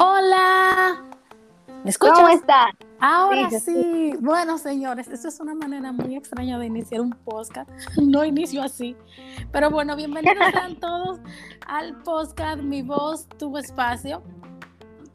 Hola. 0.00 1.02
¿Me 1.82 1.90
escuchas? 1.90 2.18
¿Cómo 2.18 2.28
estás? 2.28 2.70
Ahora 3.00 3.50
Sí, 3.50 3.58
sí. 3.58 4.12
Bueno, 4.20 4.56
señores, 4.56 5.08
esto 5.08 5.26
es 5.26 5.40
una 5.40 5.56
manera 5.56 5.90
muy 5.90 6.14
extraña 6.14 6.56
de 6.56 6.66
iniciar 6.66 7.00
un 7.00 7.10
podcast. 7.10 7.68
No 8.00 8.24
inicio 8.24 8.62
así. 8.62 8.96
Pero 9.50 9.70
bueno, 9.70 9.96
bienvenidos 9.96 10.36
sean 10.52 10.76
todos 10.80 11.18
al 11.66 12.00
podcast 12.02 12.62
Mi 12.62 12.82
Voz, 12.82 13.28
Tu 13.38 13.58
Espacio. 13.58 14.22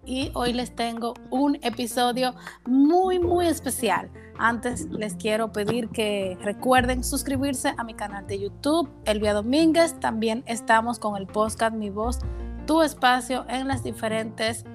Y 0.06 0.32
hoy 0.34 0.52
les 0.52 0.76
tengo 0.76 1.14
un 1.30 1.60
episodio 1.62 2.36
muy, 2.66 3.20
muy 3.20 3.48
especial. 3.48 4.12
Antes 4.38 4.88
les 4.90 5.16
quiero 5.16 5.54
pedir 5.54 5.88
que 5.92 6.38
recuerden 6.42 7.06
suscribirse 7.06 7.74
a 7.78 7.86
mi 7.86 7.94
canal 7.94 8.28
de 8.28 8.38
YouTube, 8.38 8.90
Elvia 9.06 9.34
Domínguez. 9.34 9.98
También 10.02 10.44
estamos 10.46 11.00
con 11.00 11.16
el 11.16 11.26
podcast 11.26 11.74
Mi 11.74 11.90
Voz, 11.90 12.20
Tu 12.66 12.82
Espacio 12.82 13.46
en 13.48 13.70
las 13.70 13.82
diferentes 13.84 14.66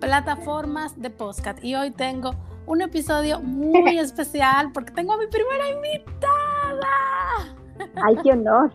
plataformas 0.00 1.00
de 1.00 1.10
podcast. 1.10 1.62
Y 1.64 1.74
hoy 1.74 1.90
tengo 1.90 2.34
un 2.66 2.82
episodio 2.82 3.40
muy 3.40 3.98
especial 3.98 4.72
porque 4.72 4.92
tengo 4.92 5.12
a 5.12 5.18
mi 5.18 5.26
primera 5.26 5.68
invitada. 5.70 6.88
Ay, 8.02 8.16
qué 8.22 8.32
honor. 8.32 8.72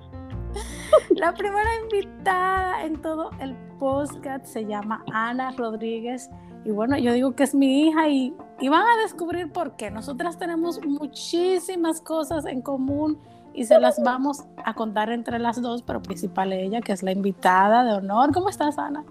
La 1.15 1.33
primera 1.33 1.69
invitada 1.83 2.83
en 2.83 3.01
todo 3.01 3.31
el 3.39 3.55
podcast 3.79 4.45
se 4.45 4.65
llama 4.65 5.03
Ana 5.11 5.51
Rodríguez. 5.51 6.29
Y 6.65 6.71
bueno, 6.71 6.97
yo 6.97 7.11
digo 7.13 7.35
que 7.35 7.43
es 7.43 7.53
mi 7.53 7.87
hija 7.87 8.07
y, 8.07 8.33
y 8.59 8.69
van 8.69 8.81
a 8.81 9.01
descubrir 9.01 9.51
por 9.51 9.75
qué. 9.75 9.91
Nosotras 9.91 10.37
tenemos 10.37 10.83
muchísimas 10.85 11.99
cosas 11.99 12.45
en 12.45 12.61
común 12.61 13.19
y 13.53 13.65
se 13.65 13.79
las 13.79 14.01
vamos 14.01 14.45
a 14.63 14.73
contar 14.73 15.11
entre 15.11 15.39
las 15.39 15.61
dos, 15.61 15.83
pero 15.83 16.01
principal 16.01 16.53
ella, 16.53 16.81
que 16.81 16.93
es 16.93 17.03
la 17.03 17.11
invitada 17.11 17.83
de 17.83 17.93
honor. 17.93 18.31
¿Cómo 18.33 18.49
estás, 18.49 18.77
Ana? 18.77 19.03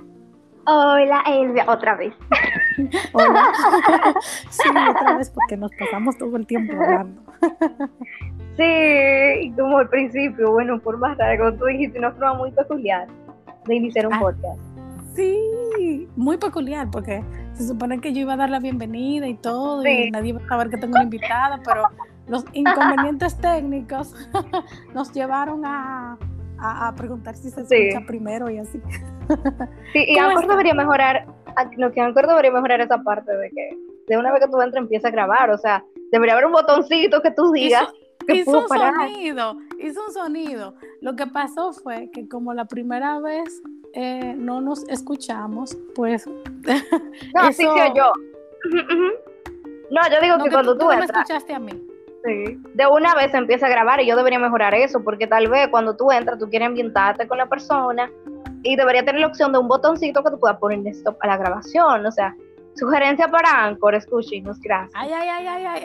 Hola, 0.67 1.23
Elvia, 1.27 1.65
otra 1.69 1.97
vez. 1.97 2.15
Hola. 3.13 3.53
Sí, 4.51 4.69
otra 4.91 5.17
vez 5.17 5.31
porque 5.31 5.57
nos 5.57 5.71
pasamos 5.79 6.17
todo 6.19 6.37
el 6.37 6.47
tiempo 6.47 6.75
hablando. 6.81 7.21
Sí, 8.57 9.51
como 9.57 9.79
al 9.79 9.89
principio, 9.89 10.53
bueno, 10.53 10.79
por 10.79 10.99
más 10.99 11.17
rara, 11.17 11.39
como 11.39 11.55
tú 11.55 11.65
dijiste, 11.65 11.99
una 11.99 12.13
forma 12.13 12.35
muy 12.35 12.51
peculiar 12.53 13.09
de 13.65 13.75
iniciar 13.75 14.07
un 14.07 14.13
Ah. 14.13 14.21
podcast. 14.21 14.61
Sí, 15.17 16.07
muy 16.17 16.37
peculiar 16.37 16.91
porque 16.91 17.25
se 17.55 17.67
supone 17.67 17.99
que 18.03 18.13
yo 18.13 18.21
iba 18.21 18.35
a 18.35 18.37
dar 18.37 18.51
la 18.51 18.61
bienvenida 18.61 19.27
y 19.27 19.35
todo 19.35 19.81
Sí. 19.81 19.89
y 19.89 20.11
nadie 20.11 20.29
iba 20.31 20.41
a 20.45 20.49
saber 20.49 20.69
que 20.69 20.77
tengo 20.77 20.93
una 20.97 21.05
invitada, 21.05 21.61
pero 21.65 21.85
los 22.29 22.45
inconvenientes 22.53 23.39
técnicos 23.39 24.15
nos 24.95 25.11
llevaron 25.15 25.65
a, 25.65 26.19
a- 26.63 26.89
a 26.89 26.95
preguntar 26.95 27.35
si 27.37 27.51
se 27.51 27.65
Sí. 27.67 27.75
escucha 27.89 28.07
primero 28.07 28.49
y 28.51 28.59
así. 28.59 28.81
Sí, 29.93 30.05
y 30.09 30.15
¿Cómo 30.17 30.29
Anchor 30.29 30.47
debería 30.49 30.75
mejorar, 30.75 31.27
lo 31.77 31.93
que 31.93 32.01
Anchor 32.01 32.27
debería 32.27 32.51
mejorar 32.51 32.81
esa 32.81 33.03
parte 33.03 33.37
de 33.37 33.51
que 33.51 33.77
de 34.09 34.17
una 34.19 34.33
vez 34.33 34.43
que 34.45 34.51
tú 34.51 34.61
entras 34.61 34.83
empieza 34.83 35.09
a 35.09 35.11
grabar, 35.11 35.51
o 35.51 35.59
sea, 35.59 35.85
debería 36.11 36.33
haber 36.35 36.47
un 36.47 36.53
botoncito 36.53 37.21
que 37.23 37.31
tú 37.31 37.53
digas 37.53 37.89
que 38.27 38.37
hizo 38.37 38.59
un 38.59 38.67
parar. 38.67 38.95
sonido, 38.95 39.57
hizo 39.81 40.05
un 40.07 40.13
sonido. 40.13 40.75
Lo 41.01 41.15
que 41.17 41.27
pasó 41.27 41.73
fue 41.73 42.11
que 42.13 42.29
como 42.29 42.53
la 42.55 42.65
primera 42.67 43.21
vez 43.21 43.63
eh, 43.95 44.35
no 44.37 44.61
nos 44.61 44.87
escuchamos, 44.89 45.77
pues 45.95 46.27
No, 47.35 47.53
sí, 47.53 47.63
eso- 47.65 47.75
sí, 47.75 47.93
yo. 47.95 48.13
No, 49.91 50.01
yo 50.11 50.21
digo 50.23 50.37
no, 50.39 50.45
que 50.45 50.51
que 50.51 50.55
cuando 50.55 50.73
tú, 50.73 50.79
tú 50.81 50.85
no 50.87 50.97
me 50.97 51.03
entras, 51.03 51.23
escuchaste 51.23 51.55
a 51.55 51.59
mí. 51.59 51.73
Sí. 52.25 52.59
De 52.75 52.87
una 52.87 53.15
vez 53.15 53.35
empieza 53.35 53.67
a 53.67 53.71
grabar 53.71 54.01
y 54.01 54.07
yo 54.07 54.17
debería 54.17 54.39
mejorar 54.39 54.75
eso, 54.75 55.03
porque 55.03 55.27
tal 55.27 55.49
vez 55.49 55.69
cuando 55.69 55.97
tú 55.97 56.11
entras, 56.13 56.39
tú 56.39 56.49
quieres 56.49 56.69
ambientarte 56.69 57.27
con 57.27 57.39
la 57.39 57.47
persona 57.47 58.09
y 58.63 58.77
debería 58.77 59.05
tener 59.05 59.21
la 59.21 59.27
opción 59.27 59.53
de 59.53 59.59
un 59.59 59.67
botoncito 59.69 60.23
que 60.23 60.31
tú 60.31 60.39
puedas 60.39 60.59
poner 60.59 60.87
stop 60.95 61.17
a 61.21 61.27
la 61.27 61.37
grabación. 61.37 62.07
O 62.07 62.13
sea, 62.13 62.35
sugerencia 62.77 63.27
para 63.29 63.65
Anchor, 63.65 63.95
escúchenos, 63.97 64.61
gracias. 64.61 64.93
Ay, 64.95 65.11
ay, 65.13 65.29
ay, 65.29 65.47
ay, 65.47 65.67
ay. 65.67 65.83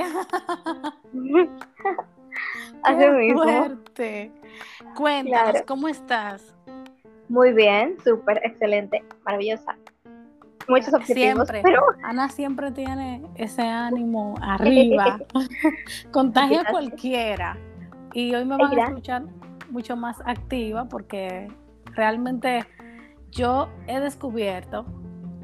Así 2.84 3.00
Qué 3.00 3.10
mismo. 3.10 3.42
fuerte. 3.44 4.32
Cuéntanos, 4.96 5.52
Claro. 5.52 5.66
¿cómo 5.68 5.88
estás? 5.88 6.56
Muy 7.30 7.52
bien, 7.52 7.98
súper, 8.04 8.40
excelente, 8.44 9.04
maravillosa. 9.26 9.76
Muchos 10.70 10.94
objetivos, 10.94 11.48
Siempre. 11.48 11.62
pero 11.64 11.82
Ana 12.04 12.30
siempre 12.30 12.72
tiene 12.72 13.24
ese 13.36 13.62
ánimo 13.62 14.36
arriba. 14.42 15.20
Contagia 16.12 16.62
a 16.62 16.72
cualquiera. 16.72 17.58
Y 18.14 18.34
hoy 18.36 18.46
me 18.46 18.58
van 18.58 18.78
a 18.80 18.84
escuchar 18.88 19.24
mucho 19.70 19.96
más 19.96 20.22
activa 20.26 20.86
porque 20.86 21.48
realmente 21.94 22.66
yo 23.32 23.70
he 23.88 24.00
descubierto, 24.00 24.86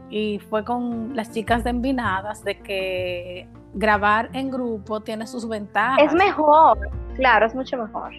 y 0.10 0.40
fue 0.40 0.64
con 0.64 1.16
las 1.16 1.32
chicas 1.32 1.64
de 1.64 1.72
Envinadas, 1.72 2.44
de 2.44 2.60
que 2.60 3.48
grabar 3.74 4.30
en 4.34 4.50
grupo 4.52 5.02
tiene 5.02 5.26
sus 5.28 5.48
ventajas. 5.48 6.00
es 6.04 6.14
mejor, 6.14 6.78
claro, 7.16 7.46
es 7.48 7.56
mucho 7.56 7.78
mejor. 7.78 8.12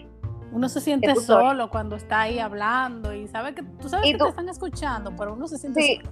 Uno 0.53 0.69
se 0.69 0.81
siente 0.81 1.15
solo 1.17 1.69
cuando 1.71 1.97
está 1.97 2.21
ahí 2.23 2.39
hablando 2.39 3.13
y 3.15 3.27
sabe 3.29 3.55
que 3.55 3.63
tú 3.63 3.89
sabes 3.89 4.07
Y 4.07 4.13
que 4.13 4.19
tú- 4.19 4.25
te 4.25 4.31
están 4.31 4.49
escuchando, 4.49 5.13
pero 5.17 5.35
uno 5.35 5.47
se 5.49 5.59
siente 5.59 5.81
Sí, 5.83 6.01
solo. 6.05 6.11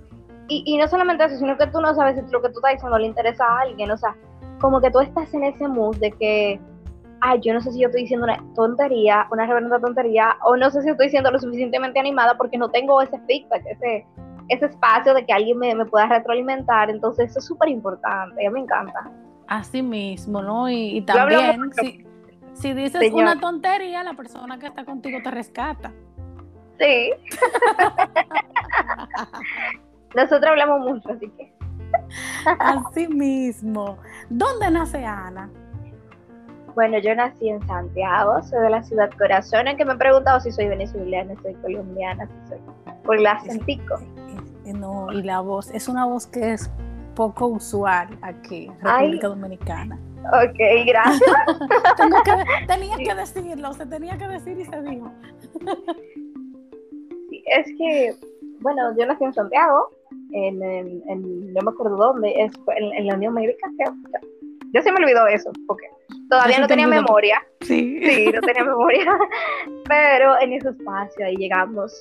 Y, 0.53 0.63
y 0.67 0.77
no 0.77 0.87
solamente 0.89 1.25
eso, 1.25 1.37
sino 1.37 1.57
que 1.57 1.67
tú 1.69 1.81
no 1.81 1.95
sabes 1.95 2.17
si 2.17 2.33
lo 2.33 2.43
que 2.43 2.51
tú 2.51 2.59
estás 2.59 2.73
diciendo 2.73 2.99
le 2.99 3.07
interesa 3.07 3.45
a 3.45 3.61
alguien, 3.61 3.91
o 3.91 3.97
sea, 3.97 4.15
como 4.61 4.81
que 4.81 4.91
tú 4.91 5.01
estás 5.01 5.33
en 5.33 5.45
ese 5.45 5.67
mood 5.67 5.97
de 5.97 6.13
que, 6.13 6.61
ay, 7.21 7.41
yo 7.41 7.55
no 7.55 7.61
sé 7.61 7.73
si 7.73 7.81
yo 7.81 7.89
estoy 7.89 8.03
diciendo 8.03 8.25
una 8.25 8.39
tontería, 8.55 9.27
una 9.31 9.47
reverenda 9.47 9.81
tontería, 9.81 10.37
o 10.45 10.57
no 10.57 10.71
sé 10.71 10.83
si 10.83 10.91
estoy 10.91 11.09
siendo 11.09 11.31
lo 11.31 11.39
suficientemente 11.39 11.99
animada 11.99 12.37
porque 12.37 12.59
no 12.59 12.71
tengo 12.71 13.01
ese 13.01 13.19
feedback, 13.27 13.65
ese, 13.67 14.07
ese 14.49 14.67
espacio 14.67 15.15
de 15.15 15.25
que 15.25 15.33
alguien 15.33 15.59
me, 15.59 15.75
me 15.75 15.87
pueda 15.87 16.07
retroalimentar, 16.07 16.91
entonces 16.91 17.31
eso 17.31 17.39
es 17.39 17.47
súper 17.47 17.71
importante, 17.71 18.49
me 18.51 18.61
encanta. 18.61 19.11
Así 19.47 19.83
mismo, 19.83 20.43
¿no? 20.43 20.69
Y, 20.69 20.99
y 20.99 21.03
también, 21.03 21.71
si, 21.73 22.05
si 22.53 22.75
dices 22.75 23.01
Señor. 23.01 23.23
una 23.23 23.41
tontería, 23.41 24.03
la 24.03 24.15
persona 24.15 24.59
que 24.59 24.67
está 24.67 24.85
contigo 24.85 25.19
te 25.23 25.31
rescata. 25.31 25.93
Sí. 26.79 27.13
Nosotros 30.15 30.45
hablamos 30.51 30.81
mucho, 30.81 31.11
así 31.11 31.29
que. 31.31 31.53
Así 32.59 33.09
mismo. 33.09 33.99
¿Dónde 34.31 34.71
nace 34.71 35.05
Ana? 35.05 35.51
Bueno, 36.75 36.99
yo 36.99 37.15
nací 37.15 37.51
en 37.51 37.65
Santiago, 37.67 38.43
soy 38.43 38.61
de 38.63 38.71
la 38.71 38.83
ciudad 38.83 39.11
Corazón, 39.19 39.69
en 39.69 39.77
que 39.77 39.85
me 39.85 39.93
he 39.93 39.97
preguntado 39.97 40.41
si 40.41 40.51
soy 40.53 40.69
venezolana, 40.69 41.35
si 41.37 41.43
soy 41.43 41.55
colombiana, 41.57 42.27
si 42.27 42.49
soy 42.49 42.59
por 43.05 43.17
el 43.19 43.27
acentico. 43.27 43.97
Eh, 44.65 44.73
No, 44.73 45.13
y 45.13 45.23
la 45.23 45.41
voz, 45.41 45.71
es 45.73 45.87
una 45.89 46.07
voz 46.07 46.27
que 46.27 46.53
es 46.55 46.71
poco 47.15 47.47
usual 47.49 48.09
aquí, 48.23 48.71
Ay. 48.83 49.01
República 49.03 49.29
Dominicana. 49.29 49.99
Ok, 50.25 50.59
gracias. 50.87 51.21
Tengo 51.99 52.17
que- 52.23 52.67
tenía 52.67 52.97
que 52.97 53.15
decirlo, 53.17 53.73
se 53.75 53.85
tenía 53.85 54.17
que 54.17 54.29
decir 54.29 54.59
y 54.59 54.65
se 54.65 54.81
dijo. 54.83 55.11
Sí, 57.29 57.45
es 57.47 57.67
que, 57.77 58.15
bueno, 58.61 58.97
yo 58.97 59.05
nací 59.07 59.25
en 59.25 59.35
Santiago, 59.35 59.91
en, 60.33 60.63
en- 60.63 61.03
en- 61.09 61.53
no 61.55 61.61
me 61.63 61.71
acuerdo 61.71 61.97
dónde, 61.97 62.33
es 62.43 62.53
en, 62.77 62.93
en 62.95 63.07
la 63.07 63.15
Unión 63.15 63.35
Médica. 63.35 63.69
Ya 64.75 64.81
se 64.83 64.91
me 64.91 64.99
olvidó 65.05 65.27
eso, 65.27 65.51
porque 65.67 65.87
todavía 66.31 66.59
no 66.61 66.67
te 66.67 66.73
tenía 66.73 66.87
olvidó. 66.87 67.03
memoria. 67.03 67.43
Sí. 67.61 68.01
Sí, 68.03 68.31
no 68.33 68.41
tenía 68.47 68.65
memoria. 68.65 69.05
Pero 69.89 70.41
en 70.41 70.53
ese 70.55 70.71
espacio 70.71 71.27
ahí 71.27 71.37
llegamos 71.37 71.93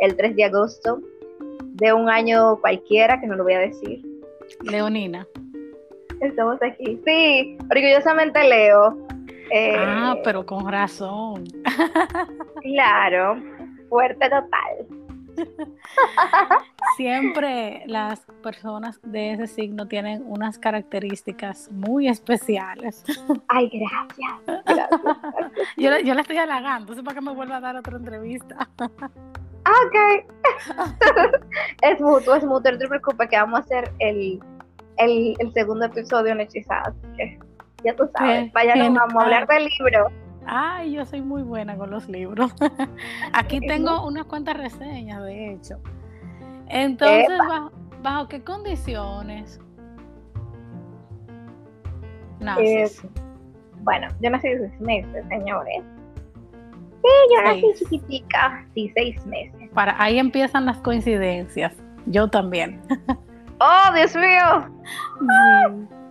el 0.00 0.14
3 0.16 0.36
de 0.36 0.44
agosto 0.44 1.00
de 1.62 1.92
un 1.94 2.08
año 2.10 2.56
cualquiera, 2.60 3.18
que 3.20 3.26
no 3.26 3.34
lo 3.36 3.44
voy 3.44 3.54
a 3.54 3.60
decir. 3.60 4.02
Leonina. 4.62 5.26
Estamos 6.20 6.62
aquí. 6.62 7.00
Sí, 7.06 7.58
orgullosamente 7.70 8.42
leo. 8.46 8.98
Eh, 9.50 9.76
Ah, 9.78 10.16
pero 10.24 10.44
con 10.44 10.70
razón. 10.70 11.44
Claro, 12.62 13.36
fuerte 13.88 14.24
total. 14.28 15.05
Siempre 16.96 17.82
las 17.86 18.20
personas 18.42 19.00
de 19.02 19.32
ese 19.32 19.46
signo 19.46 19.86
tienen 19.86 20.24
unas 20.26 20.58
características 20.58 21.70
muy 21.70 22.08
especiales. 22.08 23.04
Ay, 23.48 23.70
gracias. 23.70 24.64
gracias. 24.64 24.90
Yo, 25.76 25.98
yo 25.98 26.14
le 26.14 26.20
estoy 26.20 26.36
halagando, 26.36 26.94
sé 26.94 27.02
para 27.02 27.14
que 27.14 27.20
me 27.20 27.32
vuelva 27.32 27.56
a 27.56 27.60
dar 27.60 27.76
otra 27.76 27.96
entrevista. 27.96 28.68
Ah, 28.78 29.72
ok. 29.86 30.26
es 31.82 32.00
mutuo, 32.00 32.34
es 32.34 32.44
mutuo. 32.44 32.72
No 32.72 32.78
te 32.78 32.88
preocupes 32.88 33.28
que 33.28 33.36
vamos 33.36 33.60
a 33.60 33.62
hacer 33.62 33.90
el, 33.98 34.40
el, 34.98 35.34
el 35.38 35.52
segundo 35.52 35.86
episodio 35.86 36.32
en 36.32 36.40
Hechizadas. 36.40 36.94
Ya 37.84 37.94
tú 37.96 38.08
sabes. 38.16 38.44
Qué 38.44 38.50
Vaya, 38.54 38.74
nos 38.76 38.84
genial. 38.84 39.04
vamos 39.06 39.22
a 39.22 39.26
hablar 39.26 39.46
del 39.48 39.64
libro. 39.64 40.08
Ay, 40.46 40.92
yo 40.92 41.04
soy 41.04 41.22
muy 41.22 41.42
buena 41.42 41.76
con 41.76 41.90
los 41.90 42.08
libros. 42.08 42.52
Aquí 43.32 43.58
Sí. 43.60 43.66
tengo 43.66 44.06
unas 44.06 44.26
cuantas 44.26 44.56
reseñas, 44.56 45.22
de 45.24 45.52
hecho. 45.52 45.78
Entonces. 46.68 47.26
¿bajo, 47.38 47.72
bajo 48.02 48.28
qué 48.28 48.42
condiciones 48.42 49.60
naces? 52.40 53.02
Eh, 53.04 53.08
Bueno, 53.82 54.08
yo 54.20 54.30
nací 54.30 54.48
de 54.48 54.68
seis 54.68 54.80
meses, 54.80 55.24
señores. 55.28 55.82
Sí, 57.02 57.34
yo 57.34 57.42
nací 57.44 57.60
Seis. 57.60 57.78
chiquitica. 57.78 58.66
Sí, 58.74 58.90
seis 58.94 59.24
meses. 59.26 59.70
Para 59.74 60.00
ahí 60.02 60.18
empiezan 60.18 60.66
las 60.66 60.78
coincidencias. 60.78 61.74
Yo 62.06 62.28
también. 62.28 62.80
¡Oh, 63.60 63.94
Dios 63.94 64.14
mío! 64.16 64.70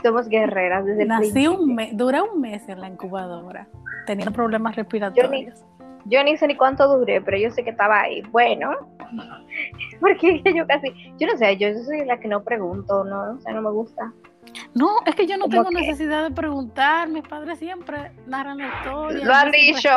Somos 0.06 0.30
guerreras 0.30 0.86
desde 0.86 1.02
el 1.02 1.08
Nací 1.08 1.48
un 1.48 1.74
mes, 1.74 1.98
duré 1.98 2.22
un 2.22 2.40
mes 2.40 2.70
en 2.70 2.80
la 2.80 2.88
incubadora, 2.88 3.68
teniendo 4.06 4.32
problemas 4.32 4.76
respiratorios. 4.76 5.66
Yo 6.06 6.24
ni, 6.24 6.38
sé 6.38 6.46
ni 6.46 6.56
cuánto 6.56 6.88
duré, 6.88 7.22
pero 7.22 7.38
yo 7.38 7.50
sé 7.50 7.64
que 7.64 7.72
estaba 7.72 8.02
ahí. 8.02 8.22
Bueno, 8.30 8.70
porque 10.00 10.44
yo 10.56 10.68
casi, 10.68 10.94
yo 11.18 11.26
no 11.26 11.36
sé, 11.38 11.58
yo 11.58 11.74
soy 11.84 12.06
la 12.06 12.20
que 12.20 12.28
no 12.28 12.44
pregunto, 12.44 13.04
no, 13.04 13.32
o 13.32 13.40
sea, 13.40 13.54
no 13.54 13.64
me 13.64 13.72
gusta. 13.72 14.14
No, 14.76 14.98
es 15.08 15.16
que 15.16 15.26
yo 15.26 15.38
no 15.38 15.50
tengo 15.50 15.72
necesidad 15.72 16.24
de 16.24 16.30
preguntar, 16.30 17.10
mis 17.10 17.28
padres 17.28 17.58
siempre 17.58 18.12
narran 18.28 18.60
la 18.60 18.68
historia. 18.68 19.26
Lo 19.26 19.34
han 19.34 19.50
dicho. 19.50 19.90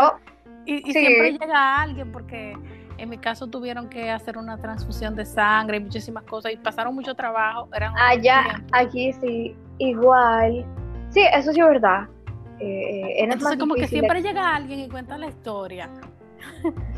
Y, 0.64 0.90
siempre 0.90 1.32
llega 1.32 1.82
alguien 1.82 2.12
porque 2.12 2.54
en 2.96 3.08
mi 3.10 3.18
caso 3.18 3.46
tuvieron 3.46 3.90
que 3.90 4.10
hacer 4.10 4.38
una 4.38 4.56
transfusión 4.56 5.14
de 5.14 5.26
sangre 5.26 5.76
y 5.76 5.80
muchísimas 5.80 6.24
cosas 6.24 6.52
y 6.52 6.56
pasaron 6.56 6.94
mucho 6.94 7.14
trabajo. 7.14 7.68
Eran 7.74 7.92
Allá, 7.98 8.62
aquí 8.72 9.12
sí, 9.12 9.54
igual. 9.78 10.64
Sí, 11.10 11.20
eso 11.32 11.52
sí 11.52 11.60
es 11.60 11.66
verdad. 11.66 12.08
Eh, 12.60 13.22
Entonces 13.22 13.56
como 13.58 13.74
que 13.74 13.86
siempre 13.86 14.20
llega 14.20 14.54
alguien 14.54 14.80
y 14.80 14.88
cuenta 14.88 15.16
la 15.18 15.28
historia. 15.28 15.88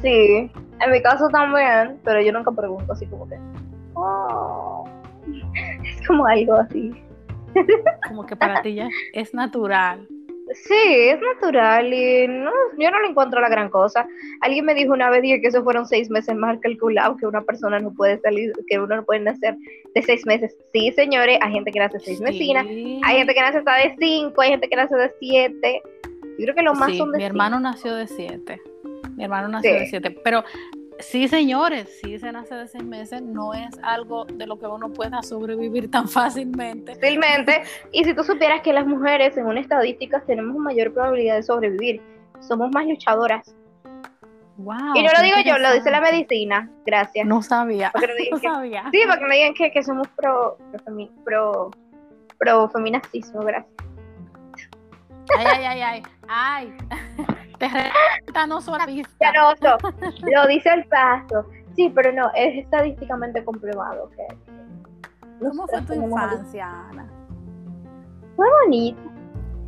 Sí, 0.02 0.50
en 0.80 0.90
mi 0.90 1.02
caso 1.02 1.28
también, 1.28 1.98
pero 2.04 2.20
yo 2.22 2.32
nunca 2.32 2.50
pregunto 2.50 2.92
así 2.92 3.06
como 3.06 3.28
que... 3.28 3.38
Oh". 3.94 4.84
Es 5.84 6.06
como 6.06 6.26
algo 6.26 6.54
así. 6.54 6.92
Como 8.08 8.24
que 8.24 8.36
para 8.36 8.62
ti 8.62 8.74
ya 8.74 8.88
es 9.12 9.34
natural. 9.34 10.06
Sí, 10.52 10.74
es 10.74 11.20
natural 11.20 11.92
y 11.92 12.26
no, 12.26 12.50
yo 12.76 12.90
no 12.90 13.00
le 13.00 13.08
encuentro 13.08 13.40
la 13.40 13.48
gran 13.48 13.70
cosa. 13.70 14.06
Alguien 14.40 14.64
me 14.64 14.74
dijo 14.74 14.92
una 14.92 15.08
vez 15.08 15.22
que 15.22 15.46
esos 15.46 15.62
fueron 15.62 15.86
seis 15.86 16.10
meses 16.10 16.34
más 16.34 16.58
calculados, 16.60 17.18
que 17.18 17.26
una 17.26 17.42
persona 17.42 17.78
no 17.78 17.92
puede 17.92 18.18
salir, 18.20 18.52
que 18.66 18.78
uno 18.80 18.96
no 18.96 19.04
puede 19.04 19.20
nacer 19.20 19.56
de 19.94 20.02
seis 20.02 20.26
meses. 20.26 20.56
Sí, 20.72 20.90
señores, 20.92 21.38
hay 21.40 21.52
gente 21.52 21.70
que 21.70 21.78
nace 21.78 22.00
seis 22.00 22.20
meses, 22.20 22.40
hay 22.40 23.16
gente 23.16 23.34
que 23.34 23.40
nace 23.40 23.58
hasta 23.58 23.76
de 23.76 23.94
cinco, 23.98 24.40
hay 24.40 24.50
gente 24.50 24.68
que 24.68 24.76
nace 24.76 24.96
de 24.96 25.12
siete. 25.20 25.82
Yo 26.38 26.46
creo 26.46 26.54
que 26.54 26.62
lo 26.62 26.74
más 26.74 26.96
son 26.96 27.12
de 27.12 27.18
Mi 27.18 27.24
hermano 27.24 27.60
nació 27.60 27.94
de 27.94 28.08
siete. 28.08 28.60
Mi 29.16 29.24
hermano 29.24 29.48
nació 29.48 29.74
de 29.74 29.86
siete. 29.86 30.10
Pero 30.10 30.42
Sí, 31.02 31.28
señores, 31.28 32.00
si 32.00 32.18
se 32.18 32.32
nace 32.32 32.54
de 32.54 32.68
seis 32.68 32.84
meses, 32.84 33.22
no 33.22 33.54
es 33.54 33.78
algo 33.82 34.24
de 34.24 34.46
lo 34.46 34.58
que 34.58 34.66
uno 34.66 34.92
pueda 34.92 35.22
sobrevivir 35.22 35.90
tan 35.90 36.08
fácilmente. 36.08 36.94
Fácilmente. 36.94 37.62
Y 37.92 38.04
si 38.04 38.14
tú 38.14 38.22
supieras 38.24 38.62
que 38.62 38.72
las 38.72 38.86
mujeres, 38.86 39.36
en 39.36 39.46
una 39.46 39.60
estadística, 39.60 40.20
tenemos 40.20 40.56
mayor 40.56 40.92
probabilidad 40.92 41.36
de 41.36 41.42
sobrevivir, 41.42 42.00
somos 42.40 42.70
más 42.72 42.86
luchadoras. 42.86 43.54
Wow, 44.56 44.94
y 44.94 45.02
no 45.02 45.10
lo 45.16 45.22
digo 45.22 45.36
yo, 45.44 45.58
lo 45.58 45.72
dice 45.72 45.90
la 45.90 46.02
medicina. 46.02 46.70
Gracias. 46.84 47.26
No 47.26 47.42
sabía. 47.42 47.90
no 48.30 48.38
sabía. 48.42 48.84
Sí, 48.92 49.00
porque 49.08 49.24
me 49.24 49.36
digan 49.36 49.54
que, 49.54 49.70
que 49.70 49.82
somos 49.82 50.06
pro, 50.08 50.58
pro, 50.84 51.08
pro, 51.24 51.70
pro 52.38 52.68
feminacismo, 52.68 53.40
gracias. 53.40 53.72
Ay, 55.38 55.46
ay, 55.46 55.64
ay, 55.64 55.80
ay. 55.80 56.02
Ay. 56.28 56.74
Lo 60.34 60.46
dice 60.46 60.70
el 60.70 60.84
paso. 60.86 61.46
Sí, 61.76 61.92
pero 61.94 62.12
no, 62.12 62.30
es 62.34 62.64
estadísticamente 62.64 63.44
comprobado 63.44 64.10
que. 64.10 64.26
¿Cómo 65.40 65.66
fue 65.66 65.80
tu 65.82 65.94
infancia, 65.94 66.66
Ana? 66.90 67.06
Fue 68.36 68.46
bonita. 68.62 69.00